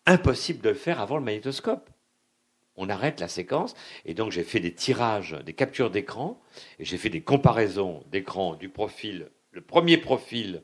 [0.05, 1.89] impossible de le faire avant le magnétoscope.
[2.77, 3.73] On arrête la séquence
[4.05, 6.39] et donc j'ai fait des tirages, des captures d'écran
[6.79, 10.61] et j'ai fait des comparaisons d'écran du profil, le premier profil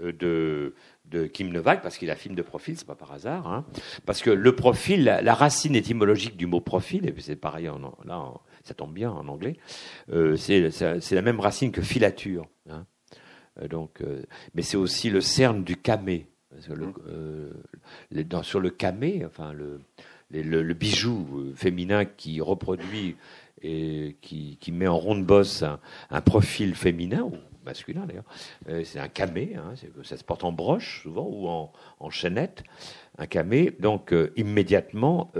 [0.00, 0.74] euh, de,
[1.04, 3.66] de Kim Novak, parce qu'il a film de profil, c'est pas par hasard, hein,
[4.06, 7.68] parce que le profil, la, la racine étymologique du mot profil, et puis c'est pareil,
[7.68, 9.56] en, là, en- ça tombe bien en anglais,
[10.10, 10.70] euh, c'est
[11.14, 12.46] la même racine que filature.
[12.70, 12.86] hein.
[13.60, 14.22] Euh, donc, euh,
[14.54, 16.26] mais c'est aussi le cerne du camé.
[16.50, 17.50] Parce que le- euh,
[18.10, 19.80] les- dans- sur le camé, enfin le,
[20.32, 23.16] le, bijou euh, féminin qui reproduit
[23.62, 25.62] et qui, met en ronde bosse
[26.10, 28.24] un, profil féminin ou masculin d'ailleurs,
[28.68, 29.54] euh, c'est un camé.
[29.56, 32.64] Hein, ça se porte en broche souvent ou en, chaînette.
[33.18, 35.30] Un camé, donc euh, immédiatement,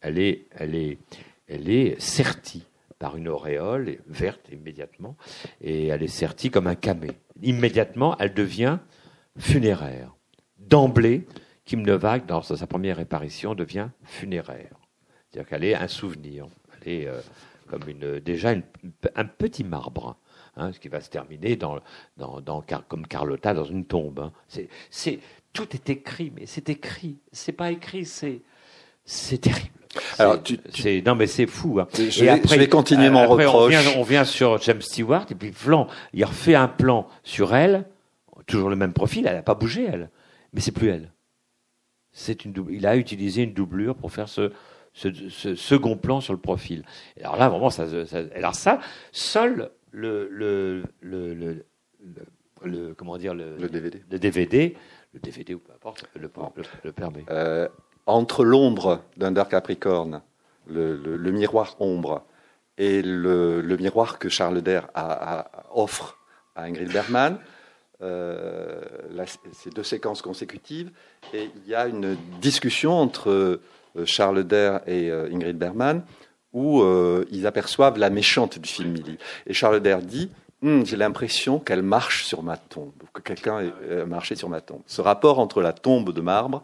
[0.00, 0.98] elle est, elle est,
[1.46, 2.64] elle est sertie
[2.98, 5.16] par une auréole verte immédiatement,
[5.60, 7.08] et elle est sertie comme un camé.
[7.42, 8.78] Immédiatement, elle devient
[9.36, 10.14] funéraire.
[10.58, 11.26] D'emblée,
[11.64, 14.74] Kim Novak, dans sa première apparition, devient funéraire.
[15.30, 16.46] C'est-à-dire qu'elle est un souvenir.
[16.84, 17.20] Elle est euh,
[17.68, 18.64] comme une, déjà une-
[19.14, 20.16] un petit marbre,
[20.56, 21.78] hein, ce qui va se terminer dans,
[22.16, 22.42] dans,
[22.88, 24.18] comme Carlotta dans une tombe.
[24.20, 24.32] hein.
[25.52, 27.18] Tout est écrit, mais c'est écrit.
[27.30, 28.40] C'est pas écrit, c'est,
[29.04, 29.68] c'est terrible.
[30.18, 31.78] Alors, C'est- tu- tu- c'est- non, mais c'est fou.
[31.78, 31.86] hein.
[31.94, 33.70] Je Et vais, après- je vais continuer mon après, on reproche.
[33.70, 37.84] vient, on vient sur James Stewart, et puis Flan, il refait un plan sur elle,
[38.46, 40.08] toujours le même profil, elle n'a pas bougé, elle.
[40.54, 41.12] Mais c'est plus elle.
[42.12, 44.52] C'est une il a utilisé une doublure pour faire ce,
[44.92, 46.84] ce, ce second plan sur le profil.
[47.16, 48.80] Et alors là, vraiment, ça, ça- alors ça,
[49.12, 51.64] seul le, le, le,
[52.64, 54.02] le, comment dire, le, Le DVD.
[54.10, 54.76] le DVD,
[55.14, 57.24] le DVD ou peu importe, le, permet.
[57.30, 57.68] Euh,
[58.06, 60.22] entre l'ombre d'un Dark Capricorne,
[60.68, 60.96] le,
[61.30, 62.24] miroir ombre,
[62.78, 66.18] et le, miroir que Charles Der a- a- offre
[66.54, 67.38] à Ingrid Bergman,
[68.02, 68.80] euh,
[69.52, 70.90] c'est deux séquences consécutives,
[71.32, 76.02] et il y a une discussion entre euh, Charles Der et euh, Ingrid Bergman
[76.54, 76.84] où
[77.30, 79.16] ils aperçoivent la méchante du film Millie.
[79.46, 80.30] Et Charles Der dit
[80.64, 84.82] Hum, J'ai l'impression qu'elle marche sur ma tombe, que quelqu'un euh, marché sur ma tombe.
[84.86, 86.62] Ce rapport entre la tombe de marbre,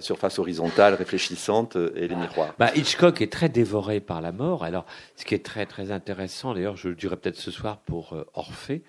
[0.00, 2.54] surface horizontale, réfléchissante, et les miroirs.
[2.58, 4.64] Bah, Hitchcock est très dévoré par la mort.
[4.64, 8.14] Alors, ce qui est très très intéressant, d'ailleurs, je le dirai peut-être ce soir pour
[8.14, 8.82] euh, Orphée.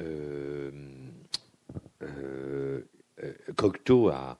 [0.00, 0.70] Euh,
[2.02, 2.80] euh,
[3.22, 4.38] euh, Cocteau a,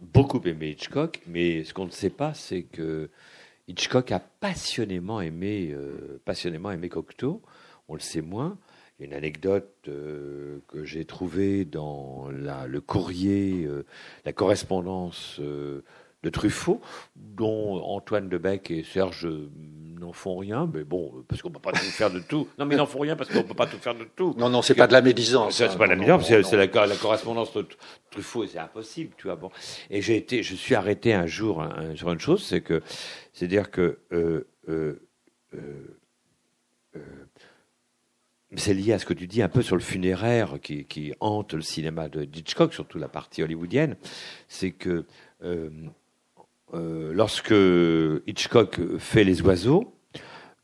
[0.00, 3.10] beaucoup aimé Hitchcock, mais ce qu'on ne sait pas, c'est que
[3.66, 5.76] Hitchcock a passionnément aimé,
[6.24, 7.42] passionnément aimé Cocteau.
[7.88, 8.56] On le sait moins.
[8.98, 13.68] Une anecdote que j'ai trouvée dans le courrier,
[14.24, 16.80] la correspondance de Truffaut,
[17.14, 19.28] dont Antoine Debec et Serge
[19.98, 22.48] n'en font rien, mais bon, parce qu'on ne peut pas tout faire de tout.
[22.58, 24.34] Non, mais ils n'en font rien parce qu'on ne peut pas tout faire de tout.
[24.38, 25.56] Non, non, c'est pas de la médisance.
[25.56, 25.76] C'est hein.
[25.76, 27.66] pas la Non, meilleure, non, c'est la, la correspondance de
[28.10, 29.36] Truffaut, et c'est impossible, tu vois.
[29.36, 29.50] Bon.
[29.90, 32.82] Et j'ai été, je suis arrêté un jour sur une chose, c'est que,
[33.32, 35.08] c'est dire que euh, euh,
[35.54, 35.98] euh,
[36.96, 37.00] euh,
[38.56, 41.54] c'est lié à ce que tu dis un peu sur le funéraire qui, qui hante
[41.54, 43.96] le cinéma de Hitchcock, surtout la partie hollywoodienne,
[44.48, 45.04] c'est que
[46.74, 47.54] euh, lorsque
[48.26, 49.94] Hitchcock fait Les Oiseaux,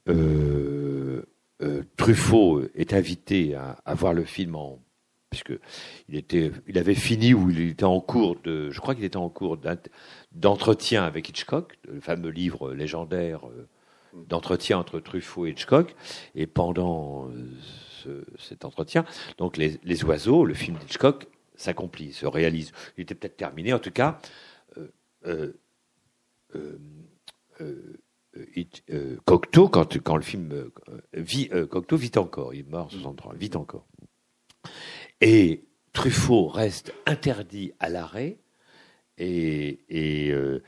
[0.09, 1.22] euh,
[1.62, 4.80] euh, Truffaut est invité à, voir le film en
[5.30, 5.59] puisque
[6.09, 9.16] il était, il avait fini ou il était en cours de, je crois qu'il était
[9.16, 9.59] en cours
[10.30, 13.40] d'entretien avec Hitchcock, le fameux livre légendaire
[14.28, 15.96] d'entretien entre Truffaut et Hitchcock,
[16.36, 17.28] et pendant
[18.05, 19.05] ce- cet entretien,
[19.36, 21.26] donc les, oiseaux, le film d'Hitchcock
[21.57, 22.70] s'accomplit, se réalise.
[22.96, 24.20] Il était peut-être terminé, en tout cas.
[26.57, 26.78] Euh,
[27.61, 27.96] euh,
[28.90, 30.70] euh, Cocteau, quand, quand le film
[31.12, 33.86] vit, Cocteau vit encore, il est mort en 63, vit encore.
[35.20, 38.38] Et Truffaut reste interdit à l'arrêt
[39.18, 40.61] et, et, euh,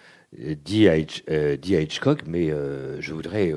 [0.65, 3.53] dit, à Hitch- euh, dit à Hitchcock, mais euh, je voudrais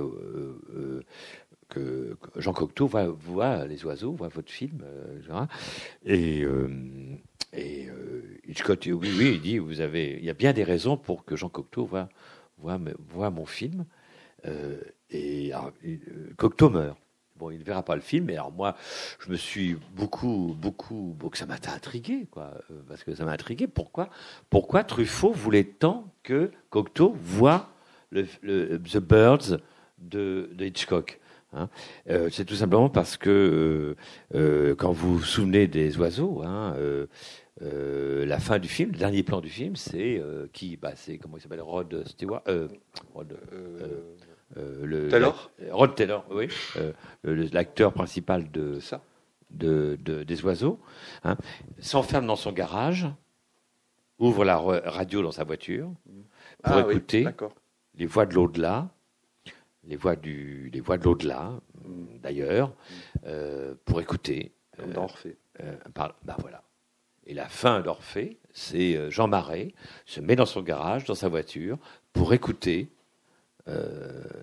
[1.70, 4.84] que Jean Cocteau voit, voit les oiseaux, voit votre film.
[6.06, 6.44] Et,
[7.54, 10.98] et euh, Hitchcock oui, oui, il dit vous avez, il y a bien des raisons
[10.98, 12.10] pour que Jean Cocteau voit,
[12.58, 12.80] voit,
[13.10, 13.86] voit mon film.
[14.46, 14.80] Euh,
[15.10, 16.98] et euh, Cocteau meurt.
[17.36, 18.76] Bon, il ne verra pas le film, mais alors moi,
[19.20, 22.54] je me suis beaucoup, beaucoup, que ça m'a intrigué, quoi,
[22.90, 23.66] parce que ça m'a intrigué.
[23.66, 24.10] Pourquoi,
[24.50, 27.70] pourquoi Truffaut voulait tant que Cocteau voit
[28.12, 29.58] The Birds
[30.00, 31.18] de, Hitchcock?
[31.54, 31.70] Hein.
[32.10, 33.96] Euh, c'est tout simplement parce que euh,
[34.36, 36.76] euh, quand vous vous souvenez des oiseaux, hein,
[37.62, 40.22] la fin du film, le dernier plan du film, c'est
[40.54, 42.44] qui bah, C'est comment il s'appelle Rod Stewart
[43.14, 43.38] Rod,
[44.56, 46.48] le, Taylor Rod Taylor, oui,
[47.24, 49.02] l'acteur principal de, ça.
[49.50, 50.80] De, des oiseaux,
[51.24, 51.36] hein,
[51.80, 53.08] s'enferme dans son garage,
[54.20, 55.92] ouvre la radio dans sa voiture
[56.64, 57.26] pour ah écouter
[57.96, 58.90] les voix de l'au-delà,
[59.84, 61.54] les voix du, les voix de l'au-delà,
[62.22, 62.74] d'ailleurs,
[63.26, 64.54] euh, pour écouter.
[64.78, 65.38] Comme d'Orphée.
[65.62, 66.64] Euh, bah voilà.
[67.26, 69.74] Et la fin d'Orphée, c'est euh, Jean Marais
[70.06, 71.78] se met dans son garage, dans sa voiture,
[72.14, 72.90] pour écouter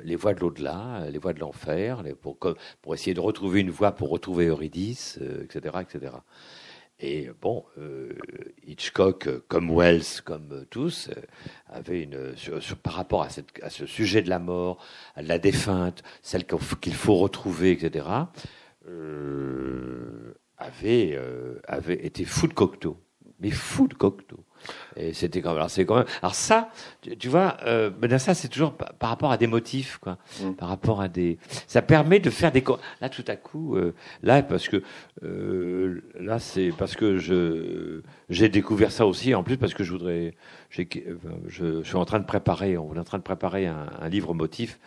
[0.04, 3.90] les voix de l'au-delà, les voix de l'enfer, pour, pour, essayer de retrouver une voix
[3.90, 6.12] pour retrouver Eurydice, etc., etc.
[6.98, 8.14] Et bon, euh,
[8.66, 11.20] Hitchcock, comme Wells, comme tous, euh,
[11.68, 12.34] avait une
[12.82, 13.28] par rapport à,
[13.68, 14.82] ce sujet de la mort,
[15.14, 18.06] à la défunte, celle qu'il faut retrouver, etc.
[18.88, 21.20] Euh, avait
[21.68, 22.96] avait été fou de Cocteau,
[23.40, 24.45] mais fou de Cocteau.
[24.96, 25.58] Et c'était quand même.
[25.58, 26.06] Alors, c'est quand même.
[26.22, 26.70] Alors ça,
[27.18, 30.18] tu, vois, euh, ben ça c'est toujours par, rapport à des motifs, quoi.
[30.40, 30.52] Mm.
[30.52, 31.38] Par rapport à des.
[31.66, 32.64] Ça permet de faire des.
[33.00, 34.82] Là, tout à coup, euh, là, parce que
[35.22, 39.34] euh, là, c'est parce que je j'ai découvert ça aussi.
[39.34, 40.34] En plus, parce que je voudrais.
[40.70, 40.82] Je,
[41.46, 42.76] je, suis en train de préparer.
[42.76, 44.78] On est en train de préparer un, un livre motif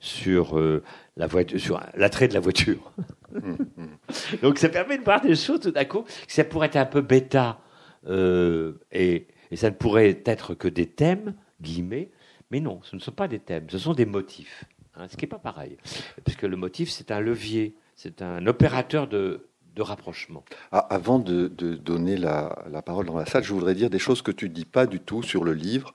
[0.00, 0.82] sur euh,
[1.16, 2.92] la voiture, sur l'attrait de la voiture.
[3.32, 3.88] Mm, mm.
[4.42, 6.04] Donc, ça permet de voir des choses tout à coup.
[6.26, 7.60] Ça pourrait être un peu bêta
[8.06, 12.10] euh, et, ça ne pourrait être que des thèmes, guillemets,
[12.50, 15.24] mais non, ce ne sont pas des thèmes, ce sont des motifs, hein, ce qui
[15.24, 15.76] n'est pas pareil,
[16.24, 19.44] puisque le motif, c'est un levier, c'est un opérateur de,
[19.78, 20.44] rapprochement.
[20.72, 24.32] Ah, avant de, donner la, parole dans la salle, je voudrais dire des choses que
[24.32, 25.92] tu ne dis pas du tout sur le livre.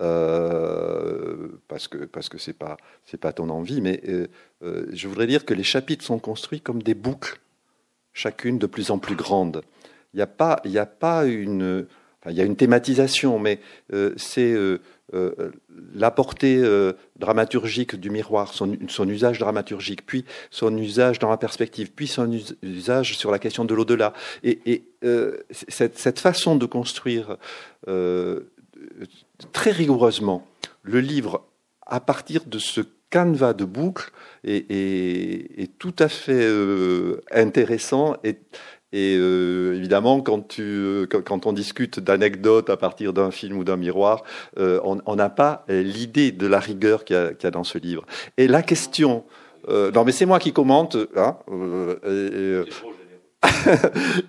[0.00, 2.76] Euh, parce que parce que pas
[3.20, 6.94] pas ton envie, mais euh, je voudrais dire que les chapitres sont construits comme des
[6.94, 7.40] boucles,
[8.12, 9.62] chacune de plus en plus grande.
[10.18, 11.86] Il n'y a pas, il a pas une,
[12.28, 13.60] y a une thématisation, mais
[13.92, 14.80] euh, c'est euh,
[15.14, 15.52] euh,
[15.94, 16.60] la portée
[17.14, 22.28] dramaturgique du miroir, son, usage dramaturgique, puis son usage dans la perspective, puis son
[22.64, 24.12] usage sur la question de l'au-delà.
[24.42, 24.82] Et, et
[25.52, 27.36] cette, façon de construire
[29.52, 30.48] très rigoureusement
[30.82, 31.44] le livre
[31.86, 34.10] à partir de ce canevas de boucles
[34.44, 36.46] est, tout à fait
[37.30, 38.36] intéressant et
[38.92, 43.64] et euh, évidemment, quand, tu, euh, quand, on discute d'anecdotes à partir d'un film ou
[43.64, 44.22] d'un miroir,
[44.58, 48.04] euh, on n'a pas l'idée de la rigueur qu'il y, a dans ce livre.
[48.38, 49.24] Et la question,
[49.68, 51.36] non mais c'est moi qui commente, hein,
[52.06, 52.60] et,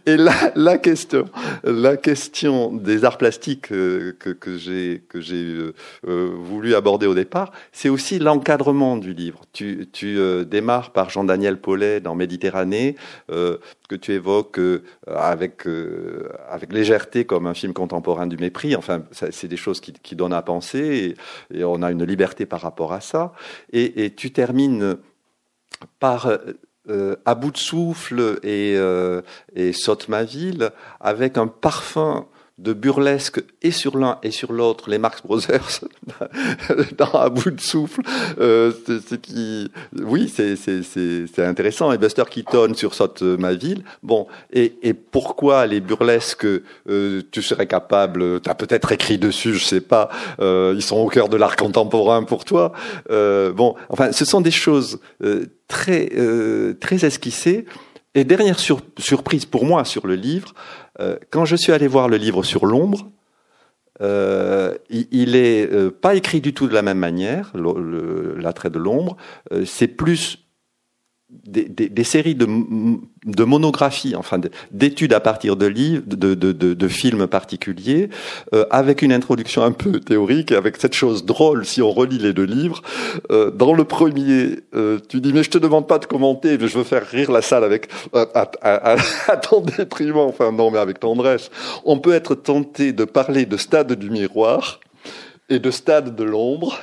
[0.05, 1.25] et la, la, question,
[1.63, 5.01] la question des arts plastiques euh, que, que j'ai
[5.33, 5.73] euh,
[6.07, 9.41] euh, voulu aborder au départ, c'est aussi l'encadrement du livre.
[9.51, 12.95] Tu, tu démarres par Jean-Daniel Paulet dans Méditerranée,
[13.27, 14.59] que tu évoques
[15.07, 15.67] avec
[16.47, 18.75] avec légèreté comme un film contemporain du mépris.
[18.75, 21.15] Enfin, c'est des choses qui, qui, donnent à penser
[21.51, 23.33] et, et, on a une liberté par rapport à ça.
[23.73, 24.97] Et, et tu termines
[25.99, 26.29] par
[26.89, 29.21] euh, à bout de souffle et, euh,
[29.55, 32.25] et saute ma ville avec un parfum
[32.59, 35.81] de burlesque et sur l'un et sur l'autre les Marx Brothers
[36.97, 38.01] dans à bout de souffle
[38.39, 41.91] euh, c'est qui oui c'est c'est intéressant.
[41.91, 43.83] Et Buster Keaton sur saute ma ville.
[44.03, 49.53] Bon et, et pourquoi les burlesques euh, tu serais capable tu as peut-être écrit dessus
[49.53, 52.73] je sais pas euh, ils sont au cœur de l'art contemporain pour toi.
[53.09, 57.65] Euh, bon enfin ce sont des choses euh, très euh, très esquissées.
[58.15, 60.55] Et dernière surprise pour moi sur le livre,
[60.99, 63.09] euh, quand je suis allé voir le livre sur l'ombre,
[64.01, 69.17] euh, il, n'est euh, pas écrit du tout de la même manière, l'attrait de l'ombre.
[69.65, 70.48] c'est plus
[71.29, 72.47] des, séries de,
[73.25, 74.39] de, monographies, enfin
[74.71, 78.09] d'études à partir de livres, de, de, de films particuliers,
[78.53, 82.33] euh, avec une introduction un peu théorique, avec cette chose drôle si on relit les
[82.33, 82.81] deux livres.
[83.31, 86.67] Euh, dans le premier, euh, tu dis mais je te demande pas de commenter, mais
[86.67, 88.95] je veux faire rire la salle avec à, à,
[89.27, 91.51] à, ton détriment, enfin non mais avec tendresse.
[91.85, 94.79] On peut être tenté de parler de stade du miroir
[95.49, 96.79] et de stade de l'ombre.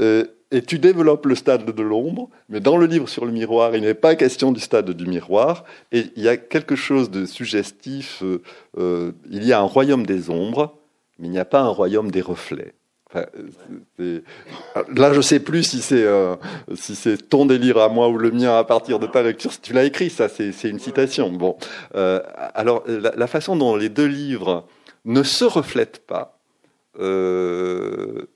[0.00, 0.24] Euh,
[0.54, 3.82] et tu développes le stade de l'ombre, mais dans le livre sur le miroir, il
[3.82, 8.22] n'est pas question du stade du miroir, et il y a quelque chose de suggestif,
[8.22, 8.40] euh,
[8.78, 10.78] euh, il y a un royaume des ombres,
[11.18, 12.74] mais il n'y a pas un royaume des reflets.
[13.14, 16.04] là, je ne sais plus si c'est
[16.74, 19.52] si c'est ton délire à moi ou le mien à partir de ta lecture.
[19.60, 21.30] Tu l'as écrit, ça, c'est une citation.
[21.30, 21.56] Bon,
[21.92, 24.66] alors la, façon dont les deux livres
[25.04, 26.40] ne se reflètent pas,
[26.98, 28.26] euh,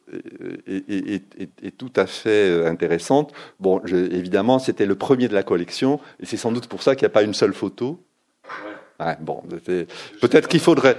[0.67, 3.33] est, tout à fait intéressante.
[3.61, 7.05] Bon, évidemment, c'était le premier de la collection, et c'est sans doute pour ça qu'il
[7.05, 8.05] n'y a pas une seule photo.
[9.01, 9.43] Ouais, bon,
[10.21, 10.97] peut-être qu'il faudrait,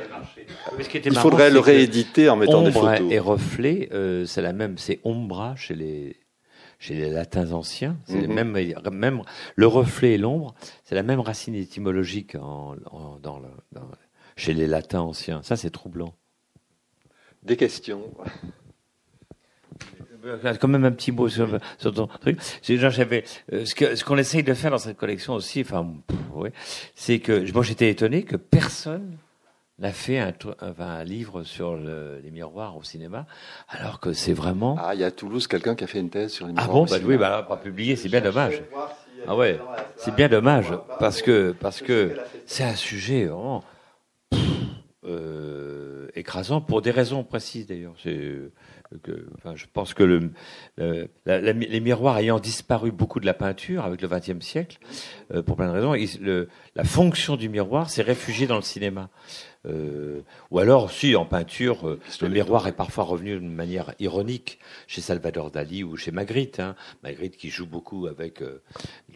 [1.03, 3.11] il faudrait le rééditer en mettant des photos.
[3.11, 6.15] et reflet, euh, c'est la même, c'est ombra chez les
[6.79, 7.97] chez les latins anciens.
[8.05, 8.33] C'est mhm.
[8.33, 9.21] même, même
[9.55, 10.55] le reflet et l'ombre,
[10.85, 12.77] c'est la même racine étymologique en,
[13.21, 13.91] dans, le, dans,
[14.37, 15.43] chez les latins anciens.
[15.43, 16.13] Ça, c'est troublant.
[17.43, 18.03] Des questions
[20.59, 22.39] quand même un petit mot sur, sur ton truc.
[22.63, 23.23] J'avais
[23.53, 25.61] euh, ce qu'on essaye de faire dans cette collection aussi.
[25.61, 25.87] Enfin,
[26.95, 29.17] c'est que moi j'étais étonné que personne
[29.79, 30.33] n'a fait un,
[30.79, 33.25] un, livre sur le, les miroirs au cinéma,
[33.69, 34.75] alors que c'est vraiment.
[34.77, 36.69] Ah, il y a à Toulouse quelqu'un qui a fait une thèse sur les miroirs.
[36.69, 38.61] Ah bon, bah, oui, bah, pas publié, c'est bien dommage.
[39.27, 39.59] Ah ouais,
[39.97, 43.63] c'est bien dommage parce que parce que c'est un sujet vraiment
[45.05, 47.95] euh, écrasant pour des raisons précises d'ailleurs.
[48.01, 48.37] C'est
[49.03, 50.31] que, enfin, je pense que le,
[51.25, 54.79] les miroirs ayant disparu beaucoup de la peinture avec le XXe siècle,
[55.33, 59.09] euh, pour plein de raisons, le, la fonction du miroir s'est réfugiée dans le cinéma.
[59.65, 60.21] Euh,
[60.51, 65.01] ou alors, si en peinture, euh, le miroir est parfois revenu d'une manière ironique chez
[65.01, 66.59] Salvador Dali ou chez Magritte.
[66.59, 66.75] Hein.
[67.03, 68.61] Magritte qui joue beaucoup avec, euh,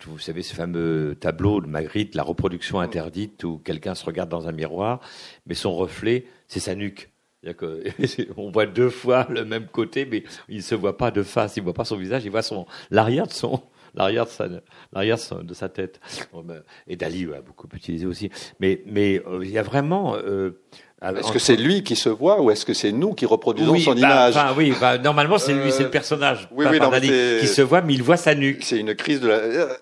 [0.06, 4.48] vous savez, ce fameux tableau de Magritte, la reproduction interdite, où quelqu'un se regarde dans
[4.48, 5.00] un miroir,
[5.48, 7.13] mais son reflet, c'est sa nuque.
[8.38, 11.58] On voit deux fois le même côté, mais il ne se voit pas de face,
[11.58, 13.62] il ne voit pas son visage, il voit son l'arrière de son
[13.96, 14.48] l'arrière de sa
[14.92, 16.00] l'arrière de sa tête.
[16.34, 18.30] Ben, et Dali a beaucoup utilisé aussi.
[18.60, 20.62] Mais mais euh, il y a vraiment euh,
[21.04, 23.92] est-ce que c'est lui qui se voit ou est-ce que c'est nous qui reproduisons son
[23.92, 26.80] bah, image enfin, Oui, bah, normalement c'est lui, c'est le euh, personnage oui, oui,
[27.40, 28.64] qui se voit, mais il voit sa nuque.
[28.64, 29.40] C'est une crise de la.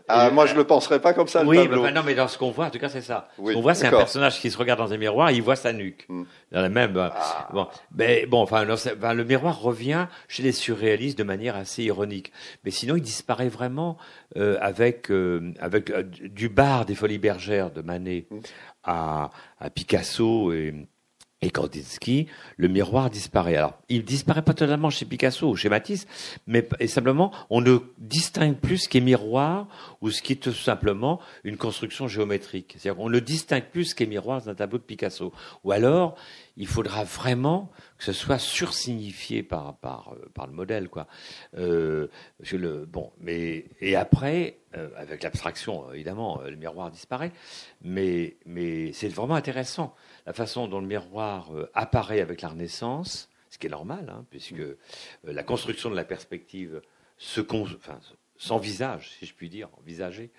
[0.08, 1.44] Ah, moi je le penserais pas comme ça.
[1.44, 1.84] Oui, le tableau.
[1.84, 3.28] Bah, non, mais dans ce qu'on voit, en tout cas c'est ça.
[3.38, 5.56] ce qu'on voit, c'est un personnage qui se regarde dans un miroir, et il voit
[5.56, 6.06] sa nuque.
[6.10, 6.24] Hmm.
[6.52, 6.98] Dans la même.
[6.98, 7.48] Euh, ah.
[7.54, 12.32] Bon, mais bon, enfin, le miroir revient chez les surréalistes de manière assez ironique,
[12.64, 13.98] mais sinon il disparaît vraiment
[14.38, 18.40] euh, avec euh, avec euh, du bar des Folies Bergères de Manet hmm.
[18.84, 20.74] à, à Picasso et
[21.42, 22.28] et Kandinsky,
[22.58, 23.56] le miroir disparaît.
[23.56, 26.06] Alors, il disparaît pas totalement chez Picasso ou chez Matisse,
[26.46, 29.68] mais et simplement, on ne distingue plus ce qui est miroir
[30.02, 32.76] ou ce qui est tout simplement une construction géométrique.
[32.78, 35.34] C'est-à-dire, on ne distingue plus ce qui est miroir dans un tableau de Picasso.
[35.64, 36.16] Ou alors,
[36.58, 41.08] il faudra vraiment que ce soit sursignifié par par euh, par le modèle, quoi.
[41.58, 42.08] Euh,
[42.52, 47.32] le, bon, mais et après, euh, avec l'abstraction, évidemment, le miroir disparaît,
[47.82, 49.96] mais mais c'est vraiment intéressant
[50.26, 54.26] la façon dont le miroir euh, apparaît avec la Renaissance, ce qui est normal, hein,
[54.30, 54.78] puisque euh,
[55.24, 56.82] la construction de la perspective
[57.18, 58.00] se, enfin,
[58.42, 60.32] s'envisage, si je puis dire, envisager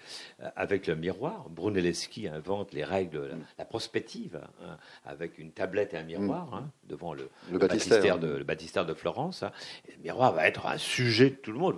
[0.43, 1.49] euh, avec le miroir.
[1.51, 6.55] Brunelleschi invente les règles de la, prospective hein, avec une tablette et un miroir mm.
[6.55, 9.45] hein, devant le, le, baptistère, de, le baptistère de Florence.
[9.89, 11.77] le miroir va être un sujet de tout le monde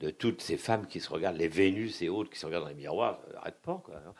[0.00, 2.70] de toutes ces femmes qui se regardent, les Vénus et autres qui se regardent dans
[2.70, 3.82] les miroirs, arrête pas.
[3.84, 4.12] Quoi, hein.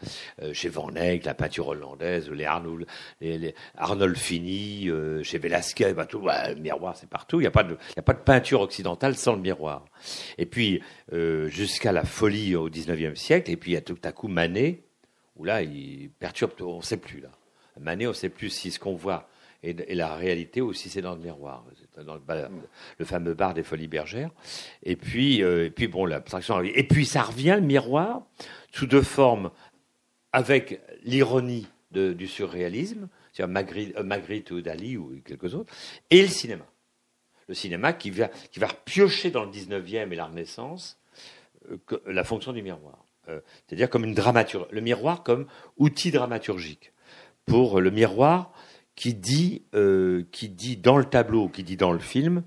[0.43, 2.87] euh, chez Van Eyck, la peinture hollandaise, les Arnold,
[3.20, 7.39] les, Arnolfini, euh, chez Velasquez, bah, tout, le miroir c'est partout.
[7.39, 9.85] Il n'y a, pas de, a pas de peinture occidentale sans le miroir.
[10.37, 13.98] Et puis euh, jusqu'à la folie au 19e siècle, et puis il y a tout
[14.04, 14.82] à coup Manet,
[15.36, 17.30] où là il perturbe, on ne sait plus là.
[17.80, 19.28] Manet, on ne sait plus si ce qu'on voit
[19.62, 21.64] et, la réalité aussi c'est dans le miroir,
[22.98, 24.30] le, fameux bar des Folies Bergères.
[24.84, 26.62] Et puis, euh, et puis bon, l'abstraction.
[26.62, 28.22] Et puis ça revient le miroir
[28.72, 29.50] sous deux formes,
[30.32, 35.72] avec l'ironie du surréalisme, c'est-à-dire Magritte, euh, Magritte, ou Dali ou quelques autres,
[36.11, 36.64] et le cinéma.
[37.48, 40.97] Le cinéma qui va, qui va piocher dans le 19e et la Renaissance
[41.70, 43.04] euh, la fonction du miroir.
[43.26, 45.46] c'est-à-dire comme une dramaturgie, le miroir comme
[45.76, 46.92] outil dramaturgique.
[47.46, 48.52] Pour le miroir,
[48.98, 52.42] qui dit, euh, qui dit dans le tableau, qui dit dans le film,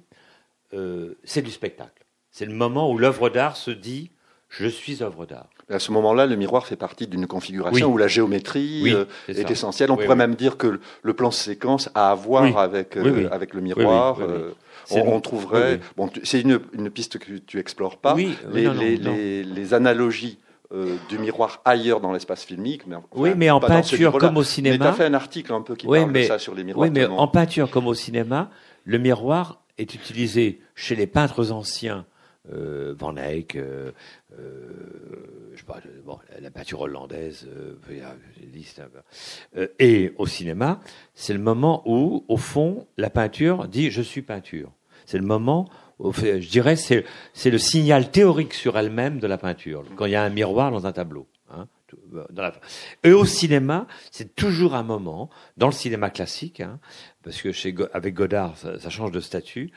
[0.73, 2.05] euh, c'est du spectacle.
[2.29, 4.11] C'est le moment où l'œuvre d'art se dit
[4.49, 5.49] je suis œuvre d'art.
[5.71, 9.91] À ce moment-là, le miroir fait partie d'une configuration où la géométrie euh, est, essentielle.
[9.91, 12.97] On pourrait même dire que le plan séquence a à voir avec,
[13.31, 14.17] avec le miroir.
[14.91, 15.79] on, trouverait.
[15.97, 18.15] Bon, c'est une, une, piste que tu explores pas.
[18.15, 20.37] Les, les, les, analogies
[20.73, 22.87] euh, du miroir ailleurs dans l'espace filmique.
[22.87, 24.77] Mais, oui, mais en peinture comme au cinéma.
[24.77, 26.87] tu as fait un article un peu qui parle de ça sur les miroirs.
[26.87, 28.49] Oui, mais en peinture comme au cinéma,
[28.85, 32.05] le miroir est utilisé chez les peintres anciens.
[32.53, 33.91] Euh, Van Eyck, euh,
[34.37, 34.69] euh
[36.41, 37.75] la peinture hollandaise, euh,
[39.79, 40.79] et au cinéma,
[41.13, 44.71] c'est le moment où, au fond, la peinture dit je suis peinture.
[45.05, 45.69] C'est le moment
[46.13, 47.05] je dirais, c'est,
[47.45, 50.87] le signal théorique sur elle-même de la peinture, quand il y a un miroir dans
[50.87, 51.27] un tableau.
[51.51, 51.67] Hein.
[53.03, 56.79] Et au cinéma, c'est toujours un moment, dans le cinéma classique, hein,
[57.21, 59.71] parce que chez, avec Godard, ça, change de statut,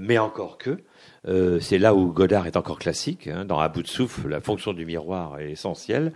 [0.00, 0.82] mais encore que,
[1.26, 3.26] euh, c'est là où Godard est encore classique.
[3.26, 6.12] Hein, dans À bout de souffle, la fonction du miroir est essentielle.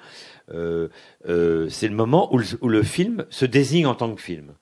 [0.53, 0.89] Euh,
[1.29, 4.55] euh, c'est le moment où le, où le, film se désigne en tant que film.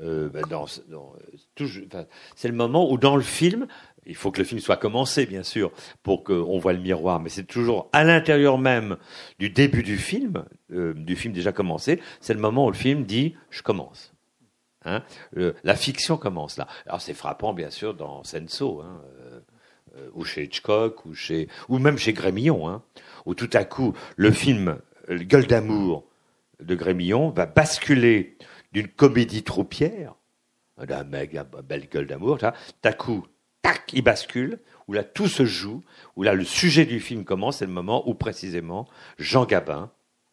[0.00, 1.12] Euh, ben dans, dans,
[1.60, 2.04] enfin,
[2.36, 3.66] c'est le moment où dans le film,
[4.06, 5.72] il faut que le film soit commencé, bien sûr,
[6.02, 8.96] pour qu'on voit le miroir, mais c'est toujours à l'intérieur même
[9.38, 13.04] du début du film, euh, du film déjà commencé, c'est le moment où le film
[13.04, 14.14] dit «je commence
[14.84, 15.02] hein
[15.36, 15.52] euh,».
[15.64, 16.68] La fiction commence là.
[16.86, 19.02] Alors c'est frappant, bien sûr, dans Senso, hein,
[20.14, 22.82] ou chez Hitchcock, ou, chez, ou même chez Grémillon, hein,
[23.26, 24.78] où tout à coup, le film
[25.10, 26.04] Gueule d'amour
[26.60, 28.36] de Grémillon va basculer
[28.72, 30.14] d'une comédie troupière,
[30.86, 32.46] d'un mec, belle gueule d'amour, tout
[32.84, 33.26] à coup,
[33.62, 35.82] tac, il bascule, où là tout se joue,
[36.16, 38.86] où là le sujet du film commence, c'est le moment où précisément
[39.18, 39.90] Jean Gabin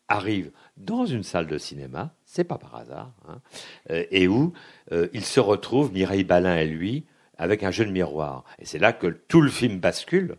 [0.08, 3.42] arrive dans une salle de cinéma, c'est pas par hasard, hein,
[3.90, 4.54] euh, et où
[4.92, 7.06] euh, il se retrouve, Mireille Balin et lui,
[7.38, 8.44] avec un jeu de miroir.
[8.60, 10.38] Et c'est là que tout le film bascule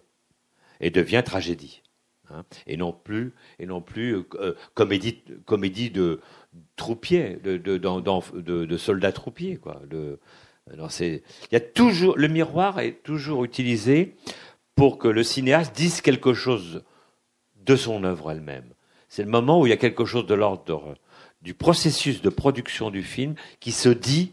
[0.81, 1.83] et devient tragédie.
[2.31, 6.21] Hein, et non plus, et non plus euh, comédie, comédie de
[6.75, 9.81] troupier, de, de, de, de soldats troupiers, quoi.
[9.89, 10.19] De,
[10.75, 11.21] il
[11.53, 14.17] y a toujours, le miroir est toujours utilisé
[14.75, 16.83] pour que le cinéaste dise quelque chose
[17.65, 18.69] de son œuvre elle-même.
[19.09, 20.97] C'est le moment où il y a quelque chose de l'ordre
[21.41, 24.33] du processus de production du film qui se dit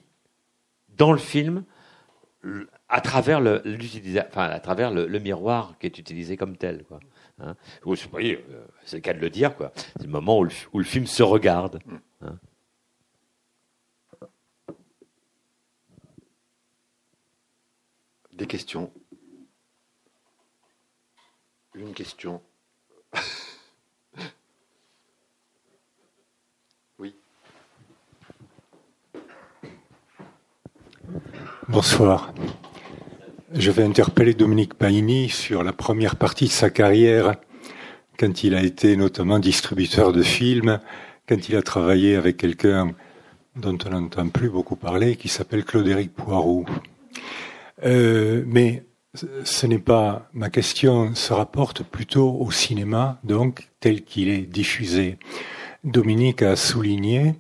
[0.98, 1.64] dans le film
[2.90, 3.62] à travers le,
[4.28, 6.84] enfin, à travers le, le, miroir qui est utilisé comme tel.
[6.84, 7.00] Quoi.
[7.40, 7.56] Hein
[7.88, 7.96] euh,
[8.86, 9.56] c'est le cas de le dire.
[9.56, 9.72] Quoi.
[9.76, 11.80] C'est le moment où le, où le film se regarde.
[12.22, 12.38] Hein
[18.34, 18.92] Des questions
[21.76, 22.42] Une question
[31.74, 32.32] Bonsoir.
[33.52, 37.34] Je vais interpeller Dominique Paini sur la première partie de sa carrière,
[38.20, 40.80] quand il a été notamment distributeur de films,
[41.28, 42.92] quand il a travaillé avec quelqu'un
[43.56, 46.66] dont on n'entend plus beaucoup parler, qui s'appelle Claude-Éric Poirot.
[47.84, 48.86] Euh, mais
[49.44, 55.18] ce n'est pas ma question, se rapporte plutôt au cinéma, donc tel qu'il est diffusé.
[55.84, 57.34] Dominique a souligné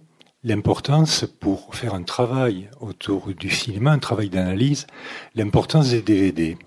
[0.43, 4.87] l'importance pour faire un travail autour du cinéma, un travail d'analyse,
[5.35, 6.57] l'importance des DVD.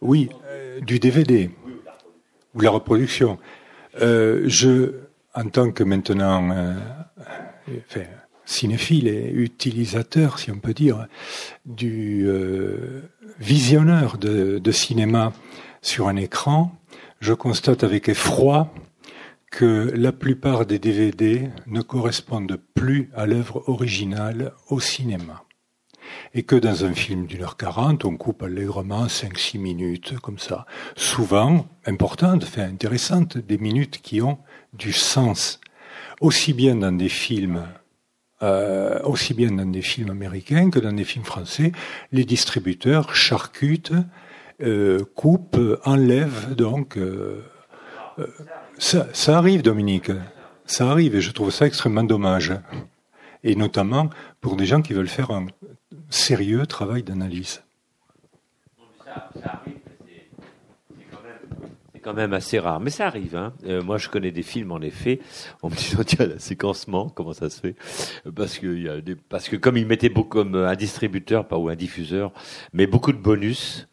[0.00, 1.50] Oui, euh, du DVD
[2.54, 3.38] ou la reproduction.
[4.00, 4.92] Euh, je,
[5.34, 6.74] en tant que maintenant, euh,
[7.88, 8.04] enfin,
[8.44, 11.06] cinéphile et utilisateur, si on peut dire,
[11.64, 13.02] du euh,
[13.38, 15.32] visionneur de, de, cinéma
[15.82, 16.76] sur un écran,
[17.20, 18.72] je constate avec effroi
[19.54, 25.44] que la plupart des DVD ne correspondent plus à l'œuvre originale au cinéma.
[26.34, 30.40] Et que dans un film d'une heure quarante, on coupe allègrement cinq, six minutes, comme
[30.40, 30.66] ça.
[30.96, 34.38] Souvent, importantes, enfin intéressantes, des minutes qui ont
[34.72, 35.60] du sens.
[36.20, 37.62] Aussi bien dans des films
[38.42, 41.70] euh, aussi bien dans des films américains que dans des films français,
[42.10, 43.94] les distributeurs charcutent,
[44.60, 46.56] euh, coupent, enlèvent.
[46.56, 47.44] Donc, euh,
[48.18, 48.26] euh,
[48.84, 50.10] ça, arrive, Dominique.
[50.66, 52.52] Ça arrive, et je trouve ça extrêmement dommage.
[53.42, 54.10] Et notamment
[54.40, 55.46] pour des gens qui veulent faire un
[56.10, 57.62] sérieux travail d'analyse.
[59.04, 59.62] Ça, ça
[62.04, 63.34] quand même assez rare, mais ça arrive.
[63.34, 63.54] Hein.
[63.64, 65.20] Euh, moi, je connais des films, en effet.
[65.62, 67.74] On me dit, tiens, la séquencement, comment ça se fait?
[68.36, 72.32] Parce que, parce que comme ils mettaient beaucoup comme un distributeur, pas ou un diffuseur,
[72.72, 73.88] mais beaucoup de bonus,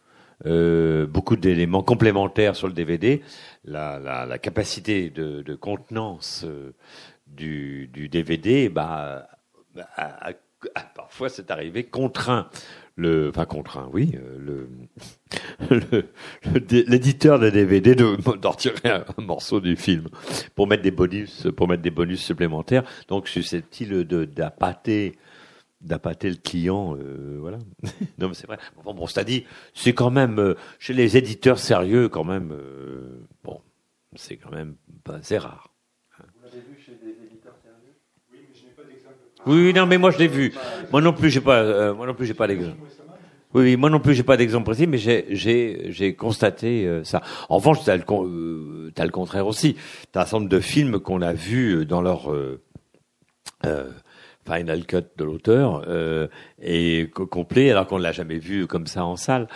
[0.46, 3.22] euh, beaucoup d'éléments complémentaires sur le DVD,
[3.64, 6.74] la, la, la capacité de, de contenance euh,
[7.28, 9.28] du, du DVD, bah,
[9.98, 12.50] a, a, parfois c'est arrivé contraint
[12.96, 14.68] le, enfin contraint, oui, euh,
[15.70, 16.06] le,
[16.88, 20.08] l'éditeur de DVD de, d'en retirer un, morceau du film
[20.56, 22.84] pour mettre des bonus, pour mettre des bonus supplémentaires.
[23.08, 25.18] Donc susceptible de d'appâter,
[25.82, 27.58] d'appâter le client, euh, voilà.
[28.18, 28.58] non mais c'est vrai.
[28.84, 32.54] Bon, bon c'est dit, c'est quand même euh, chez les éditeurs sérieux quand même.
[33.44, 33.62] bon,
[34.16, 35.74] c'est quand même pas assez rare.
[36.18, 37.96] Vous l'avez vu chez des éditeurs sérieux?
[38.32, 39.16] Oui, mais je n'ai pas d'exemple.
[39.46, 40.54] Oui, non, mais moi je l'ai vu.
[40.92, 42.78] Moi non plus, j'ai pas, moi non plus, j'ai pas l'exemple.
[43.54, 47.04] Oui, oui, moi non plus, j'ai pas d'exemple précis, mais j'ai j'ai j'ai constaté euh,
[47.04, 47.22] ça.
[47.50, 49.76] En revanche, t'as le euh, as le contraire aussi.
[50.12, 52.62] T'as un certain nombre de films qu'on a vus euh, dans leur euh,
[53.66, 53.92] euh,
[54.46, 56.28] final cut de l'auteur euh,
[56.62, 59.48] et complet, alors qu'on ne l'a jamais vu comme ça en salle.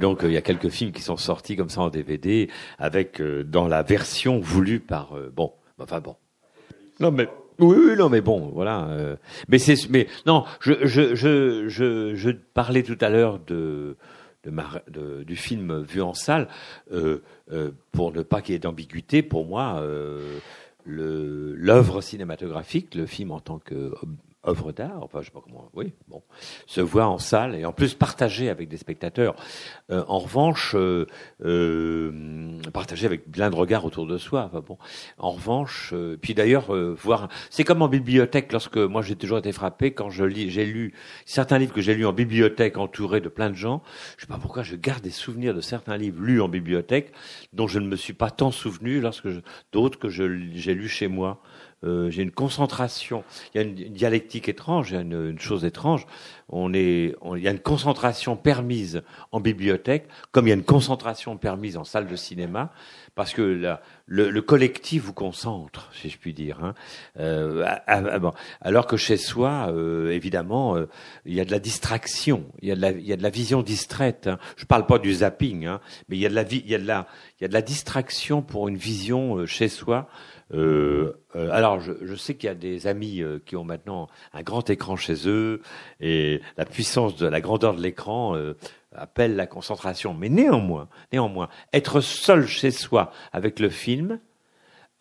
[0.00, 3.68] donc, il y a quelques films qui sont sortis comme ça en DVD, avec dans
[3.68, 6.16] la version voulue par bon Enfin bon.
[7.00, 7.28] Non mais
[7.58, 8.86] oui, oui, non, mais bon, voilà.
[8.88, 9.16] euh,
[9.48, 13.96] mais c'est, mais non, je, je, je, je, je parlais tout à l'heure de,
[14.42, 16.48] de, ma- de- du film vu en salle,
[16.92, 17.22] euh,
[17.52, 19.22] euh, pour ne pas qu'il y ait d'ambiguïté.
[19.22, 20.38] Pour moi, euh,
[20.84, 23.92] le l'œuvre cinématographique, le film en tant que
[24.46, 26.22] œuvre d'art, enfin, je sais pas comment, oui, bon,
[26.66, 29.34] se voit en salle et en plus partagé avec des spectateurs.
[29.90, 31.06] Euh, en revanche, euh,
[31.44, 34.44] euh, partagé avec plein de regards autour de soi.
[34.46, 34.78] Enfin bon,
[35.18, 38.52] en revanche, euh, puis d'ailleurs, euh, voir, c'est comme en bibliothèque.
[38.52, 41.94] Lorsque moi j'ai toujours été frappé quand je lis, j'ai lu certains livres que j'ai
[41.94, 43.82] lus en bibliothèque, entouré de plein de gens.
[44.16, 47.12] Je sais pas pourquoi je garde des souvenirs de certains livres lus en bibliothèque
[47.52, 49.28] dont je ne me suis pas tant souvenu lorsque
[49.72, 51.40] d'autres que j'ai lus chez moi.
[51.84, 53.24] Euh, j'ai une concentration.
[53.54, 56.06] Il y a une, dialectique étrange, il y a une, une chose étrange.
[56.48, 60.62] On est, il y a une concentration permise en bibliothèque, comme il y a une
[60.64, 62.70] concentration permise en salle de cinéma,
[63.14, 63.42] parce que
[64.06, 66.62] le, le collectif vous concentre, si je puis dire.
[66.62, 66.74] hein.
[67.18, 67.64] Euh.
[68.60, 70.88] Alors que chez soi, euh, évidemment, euh,
[71.24, 73.22] il y a de la distraction, il y a de la, il y a de
[73.22, 74.26] la vision distraite.
[74.26, 74.38] Hein.
[74.56, 76.78] Je parle pas du zapping, hein, mais il y a de la, il y a
[76.78, 77.06] de la,
[77.40, 80.08] il y a de la distraction pour une vision euh, chez soi.
[80.54, 84.08] Euh, euh, alors, je, je sais qu'il y a des amis euh, qui ont maintenant
[84.32, 85.60] un grand écran chez eux
[86.00, 88.56] et la puissance de la grandeur de l'écran euh,
[88.94, 90.14] appelle la concentration.
[90.14, 94.20] Mais néanmoins, néanmoins, être seul chez soi avec le film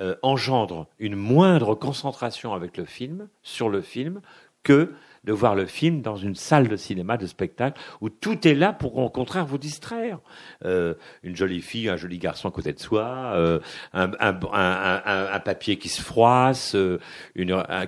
[0.02, 4.22] euh, engendre une moindre concentration avec le film, sur le film,
[4.64, 4.92] que
[5.24, 8.74] de voir le film dans une salle de cinéma, de spectacle, où tout est là
[8.74, 10.20] pour au contraire vous distraire.
[10.66, 13.60] Euh, une jolie fille, un joli garçon à côté de soi, euh,
[13.94, 17.00] un, papier qui se froisse, euh,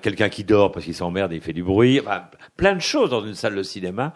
[0.02, 2.00] quelqu'un qui dort parce qu'il s'emmerde et il fait du bruit.
[2.00, 2.26] Enfin,
[2.58, 4.14] plein de choses dans une salle de cinéma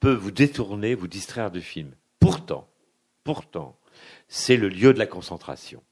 [0.00, 1.92] peuvent vous détourner, vous distraire du film.
[2.20, 2.68] Pourtant,
[3.24, 3.78] pourtant,
[4.28, 5.82] c'est le lieu de la concentration.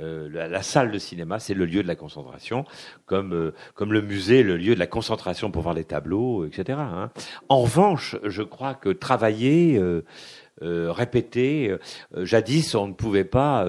[0.00, 2.64] Euh, la, salle de cinéma, c'est le lieu de la concentration,
[3.06, 6.78] comme euh, comme le musée, le lieu de la concentration pour voir les tableaux, etc.
[6.80, 7.10] hein.
[7.48, 10.04] En revanche, je crois que travailler, euh,
[10.62, 13.66] euh, répéter, euh, jadis, on ne pouvait pas.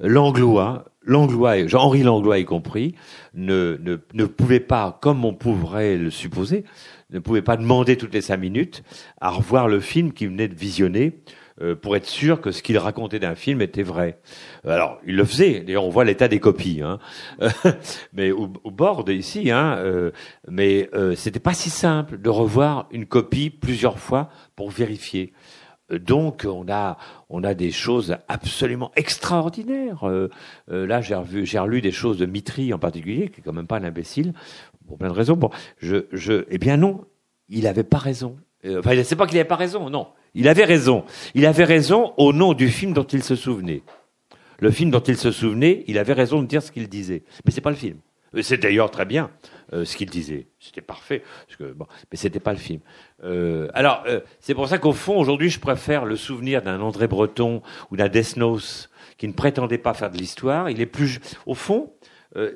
[0.00, 2.94] Langlois, Langlois, Henri Langlois y compris,
[3.34, 6.64] ne, ne ne pouvait pas, comme on pourrait le supposer,
[7.10, 8.82] ne pouvait pas demander toutes les cinq minutes
[9.20, 11.20] à revoir le film qu'il venait de visionner
[11.60, 14.18] euh, pour être sûr que ce qu'il racontait d'un film était vrai.
[14.66, 15.60] Alors, il le faisait.
[15.60, 16.98] D'ailleurs, on voit l'état des copies, hein.
[18.12, 19.50] mais au, bord ici.
[19.50, 20.10] Hein, euh,
[20.48, 25.32] mais euh, c'était pas si simple de revoir une copie plusieurs fois pour vérifier.
[25.92, 26.96] Euh, Donc, on a
[27.28, 30.08] on a des choses absolument extraordinaires.
[30.08, 30.28] Euh,
[30.68, 33.76] là, j'ai j'ai relu des choses de Mitri en particulier, qui est quand même pas
[33.76, 34.32] un imbécile
[34.86, 35.36] pour plein de raisons.
[35.36, 37.04] Bon, je, je, eh bien non,
[37.48, 38.36] il avait pas raison.
[38.66, 40.08] Enfin, c'est pas qu'il avait pas raison, non.
[40.34, 41.04] Il avait raison.
[41.34, 43.82] Il avait raison au nom du film dont il se souvenait.
[44.58, 47.22] Le film dont il se souvenait, il avait raison de dire ce qu'il disait.
[47.44, 47.98] Mais c'est pas le film.
[48.34, 49.30] Euh, C'est d'ailleurs très bien
[49.72, 50.48] euh, ce qu'il disait.
[50.58, 51.22] C'était parfait.
[51.58, 52.80] Mais c'était pas le film.
[53.24, 54.04] Euh, alors,
[54.40, 58.08] c'est pour ça qu'au fond, aujourd'hui, je préfère le souvenir d'un André Breton ou d'un
[58.08, 60.70] Desnos qui ne prétendait pas faire de l'histoire.
[60.70, 61.92] Il est plus, au fond,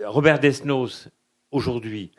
[0.05, 1.09] Robert Desnos,
[1.51, 2.13] aujourd'hui,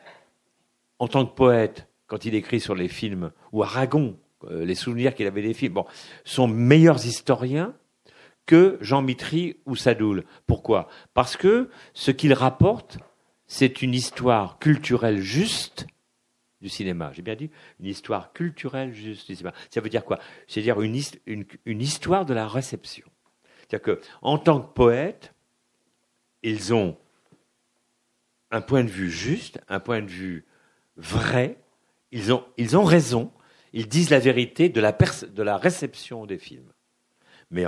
[0.98, 4.16] en tant que poète, quand il écrit sur les films, ou Aragon,
[4.50, 5.82] les souvenirs qu'il avait des films,
[6.24, 7.74] sont meilleurs historiens
[8.46, 10.24] que Jean Mitry ou Sadoul.
[10.46, 10.88] Pourquoi?
[11.14, 12.98] Parce que ce qu'il rapporte,
[13.46, 15.86] c'est une histoire culturelle juste
[16.60, 17.10] du cinéma.
[17.12, 19.54] J'ai bien dit une histoire culturelle juste du cinéma.
[19.70, 20.18] Ça veut dire quoi?
[20.48, 23.06] C'est-à-dire une, his- une, une histoire de la réception.
[23.68, 25.34] C'est-à-dire que, en tant que poète,
[26.42, 26.96] ils ont
[28.52, 30.44] un point de vue juste, un point de vue
[30.96, 31.58] vrai.
[32.12, 33.32] Ils ont raison.
[33.76, 36.72] Ils disent la vérité de la, réception des films.
[37.50, 37.66] Mais,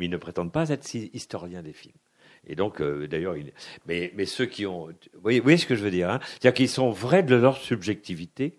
[0.00, 1.98] ils ne prétendent pas être historiens des films.
[2.46, 3.52] Et donc, euh, d'ailleurs, il-
[3.86, 6.54] mais, ceux qui ont, vous voyez, vous voyez ce que je veux dire hein C'est-à-dire
[6.54, 8.58] qu'ils sont vrais de leur subjectivité.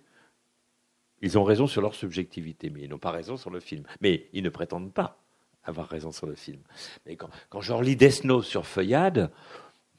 [1.23, 3.83] Ils ont raison sur leur subjectivité, mais ils n'ont pas raison sur le film.
[4.01, 5.19] Mais ils ne prétendent pas
[5.63, 6.61] avoir raison sur le film.
[7.07, 9.31] Mais quand, quand je relis Desnos sur Feuillade,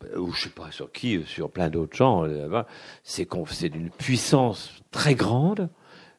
[0.04, 2.62] euh, ou je sais pas sur qui, sur plein d'autres gens, euh,
[3.02, 5.70] c'est d'une puissance très grande,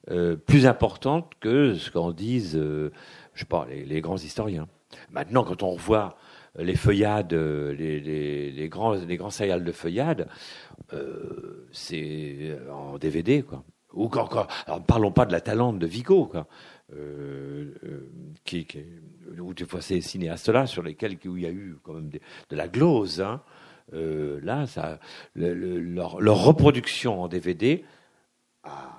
[0.10, 2.91] euh, plus importante que ce qu'en disent, euh,
[3.34, 4.68] je sais pas, les, les grands historiens.
[5.12, 6.18] Maintenant, quand on revoit
[6.57, 10.28] les feuillades, euh, les, les, les grands, les grands serials de feuillade,
[10.93, 13.64] euh, c'est en DVD, quoi.
[13.93, 16.47] Ou quand, quand- alors, parlons pas de la talente de Vigo, quoi.
[16.95, 18.10] Euh, euh,
[18.45, 18.84] qui, qui,
[19.39, 22.55] ou des fois ces cinéastes-là sur lesquels où il y a eu quand même de
[22.55, 23.22] la glose.
[23.22, 23.41] Hein.
[23.93, 24.99] Euh, là, ça,
[25.36, 27.84] le- le- leur, leur reproduction en DVD
[28.64, 28.99] a,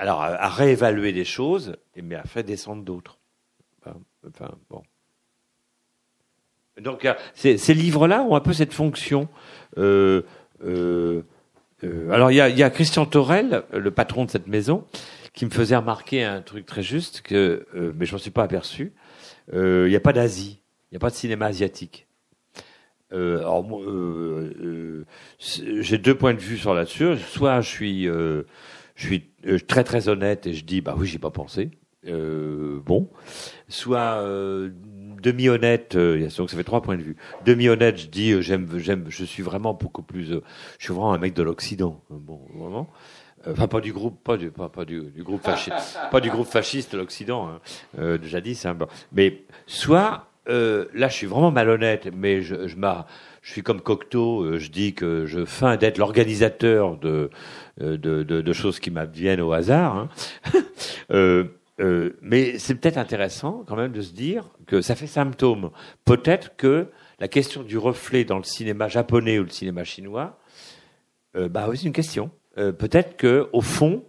[0.00, 3.18] alors, a réévalué des choses, mais a fait descendre d'autres.
[4.26, 4.82] Enfin, bon.
[6.80, 9.28] Donc ces, ces livres-là ont un peu cette fonction.
[9.76, 10.22] Euh,
[10.64, 11.22] euh,
[11.84, 14.86] euh, alors il y a, Christian Torel, le patron de cette maison,
[15.34, 18.44] qui me faisait remarquer un truc très juste que, euh, mais je m'en suis pas
[18.44, 18.92] aperçu.
[19.52, 22.06] Il n'y a pas d'Asie, il n'y a pas de cinéma asiatique.
[23.10, 23.66] alors
[25.40, 27.18] j'ai deux points de vue sur là-dessus.
[27.18, 28.08] Soit je suis,
[29.00, 29.30] je suis
[29.66, 31.70] très très honnête et je dis bah oui j'y ai pas pensé.
[32.04, 33.08] bon,
[33.68, 34.22] soit
[35.20, 37.16] demi-honnête, euh, donc ça fait trois points de vue.
[37.44, 40.42] Demi-honnête, je dis, euh, j'aime, j'aime, je suis vraiment beaucoup plus, euh,
[40.78, 42.88] je suis vraiment un mec de l'Occident, bon, vraiment.
[43.48, 46.92] Enfin, pas du groupe, pas du, pas, du, du, groupe fasciste, pas du groupe fasciste
[46.92, 47.60] de l'Occident, hein,
[47.98, 48.66] euh, jadis.
[48.66, 48.86] Hein, bon.
[49.12, 52.76] Mais soit euh, là, je suis vraiment malhonnête, mais je, je,
[53.40, 57.30] je suis comme Cocteau, je dis que je feins d'être l'organisateur de,
[57.78, 59.96] de, de, de, choses qui m'adviennent au hasard.
[59.96, 60.08] Hein.
[61.12, 61.44] euh,
[61.80, 65.70] euh, mais c'est peut-être intéressant quand même de se dire que ça fait symptôme.
[66.04, 70.38] Peut-être que la question du reflet dans le cinéma japonais ou le cinéma chinois,
[71.36, 72.30] euh, bah c'est une question.
[72.58, 74.04] Euh, peut-être que au fond,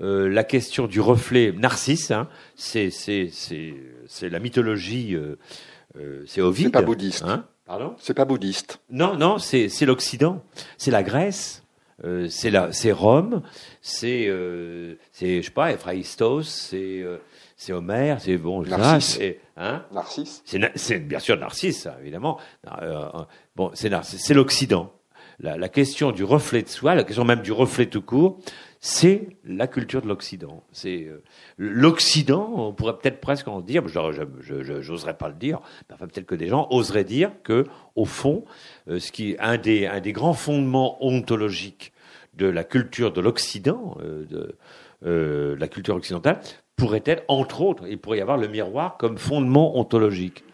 [0.00, 3.74] euh, la question du reflet Narcisse, hein, c'est c'est c'est
[4.06, 5.36] c'est la mythologie, euh,
[5.98, 6.66] euh, c'est Ovide.
[6.66, 7.24] C'est pas bouddhiste.
[7.26, 7.96] Hein Pardon?
[7.98, 8.80] C'est pas bouddhiste.
[8.90, 10.44] Non, non, c'est c'est l'Occident,
[10.76, 11.64] c'est la Grèce.
[12.04, 13.42] Euh, c'est la, c'est Rome,
[13.82, 17.18] c'est, euh, c'est, je sais pas, Ephraïstos, c'est, euh,
[17.56, 19.16] c'est Homère, c'est bon, Narcisse.
[19.16, 20.42] c'est, hein Narcisse.
[20.44, 22.38] C'est, c'est bien sûr Narcisse, ça, évidemment.
[22.82, 23.08] Euh,
[23.56, 24.92] bon, c'est Narcisse, c'est l'Occident.
[25.40, 28.38] La, la, question du reflet de soi, la question même du reflet tout court,
[28.80, 30.62] c'est la culture de l'Occident.
[30.72, 31.22] C'est euh,
[31.56, 36.26] l'Occident, on pourrait peut-être presque en dire, je, j'oserais pas le dire, mais enfin peut-être
[36.26, 37.64] que des gens oseraient dire que,
[37.96, 38.44] au fond,
[38.88, 41.92] euh, ce qui un des, un des grands fondements ontologiques
[42.38, 44.56] de la culture de l'Occident, euh, de
[45.04, 46.40] euh, la culture occidentale,
[46.76, 50.44] pourrait être, entre autres, il pourrait y avoir le miroir comme fondement ontologique.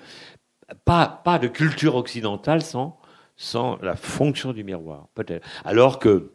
[0.85, 2.99] Pas, pas de culture occidentale sans,
[3.37, 5.47] sans la fonction du miroir, peut-être.
[5.65, 6.33] Alors que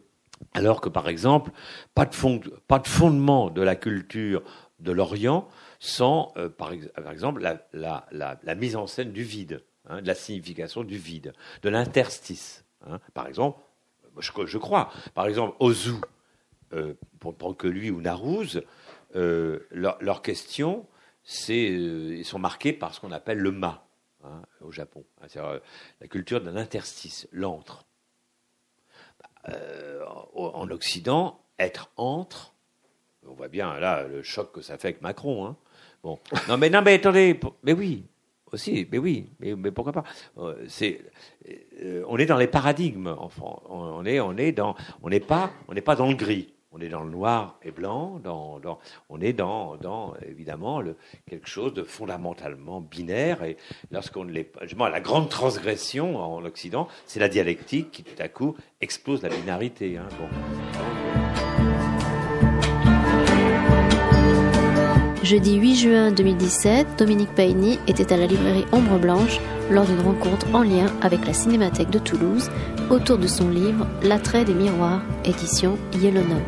[0.53, 1.51] alors que, par exemple,
[1.95, 4.43] pas de, de fondement de la culture
[4.79, 5.47] de l'Orient
[5.79, 7.41] sans, euh, par, exemple,
[7.73, 12.65] la, mise en scène du vide, hein, de la signification du vide, de l'interstice.
[12.87, 12.99] Hein.
[13.13, 13.59] Par exemple,
[14.17, 15.95] je, crois, par exemple, Ozu,
[16.73, 18.61] euh, pour prendre que lui ou Narouz,
[19.15, 20.85] euh, leurs leur questions,
[21.23, 23.87] c'est, euh, sont marqués par ce qu'on appelle le ma
[24.23, 25.03] hein, au Japon.
[25.27, 25.61] C'est-à-dire
[26.01, 27.85] la culture d'un interstice, l'antre
[29.47, 30.03] euh,
[30.35, 32.53] en Occident, être entre,
[33.27, 35.45] on voit bien là le choc que ça fait avec Macron.
[35.45, 35.55] Hein.
[36.03, 38.05] Bon, non mais non mais attendez, mais oui,
[38.51, 40.03] aussi, mais oui, mais, pourquoi pas
[40.37, 41.01] euh, C'est,
[41.81, 43.61] euh, on est dans les paradigmes, enfant.
[43.69, 46.53] On est, on est dans, on n'est pas, on n'est pas dans le gris.
[46.71, 48.77] On est dans le noir et blanc, dans, dans,
[49.09, 50.97] on est dans, dans évidemment le,
[51.27, 53.43] quelque chose de fondamentalement binaire.
[53.43, 53.57] Et
[53.91, 58.55] lorsqu'on l'est pas, la grande transgression en Occident, c'est la dialectique qui tout à coup
[58.81, 59.97] explose la binarité.
[59.97, 60.07] Hein.
[60.19, 61.28] Bon.
[65.29, 70.47] Jeudi 8 juin 2017, Dominique Paigny était à la librairie Ombre Blanche lors d'une rencontre
[70.53, 72.49] en lien avec la Cinémathèque de Toulouse
[72.89, 76.41] autour de son livre L'attrait des miroirs, édition Yellowknow.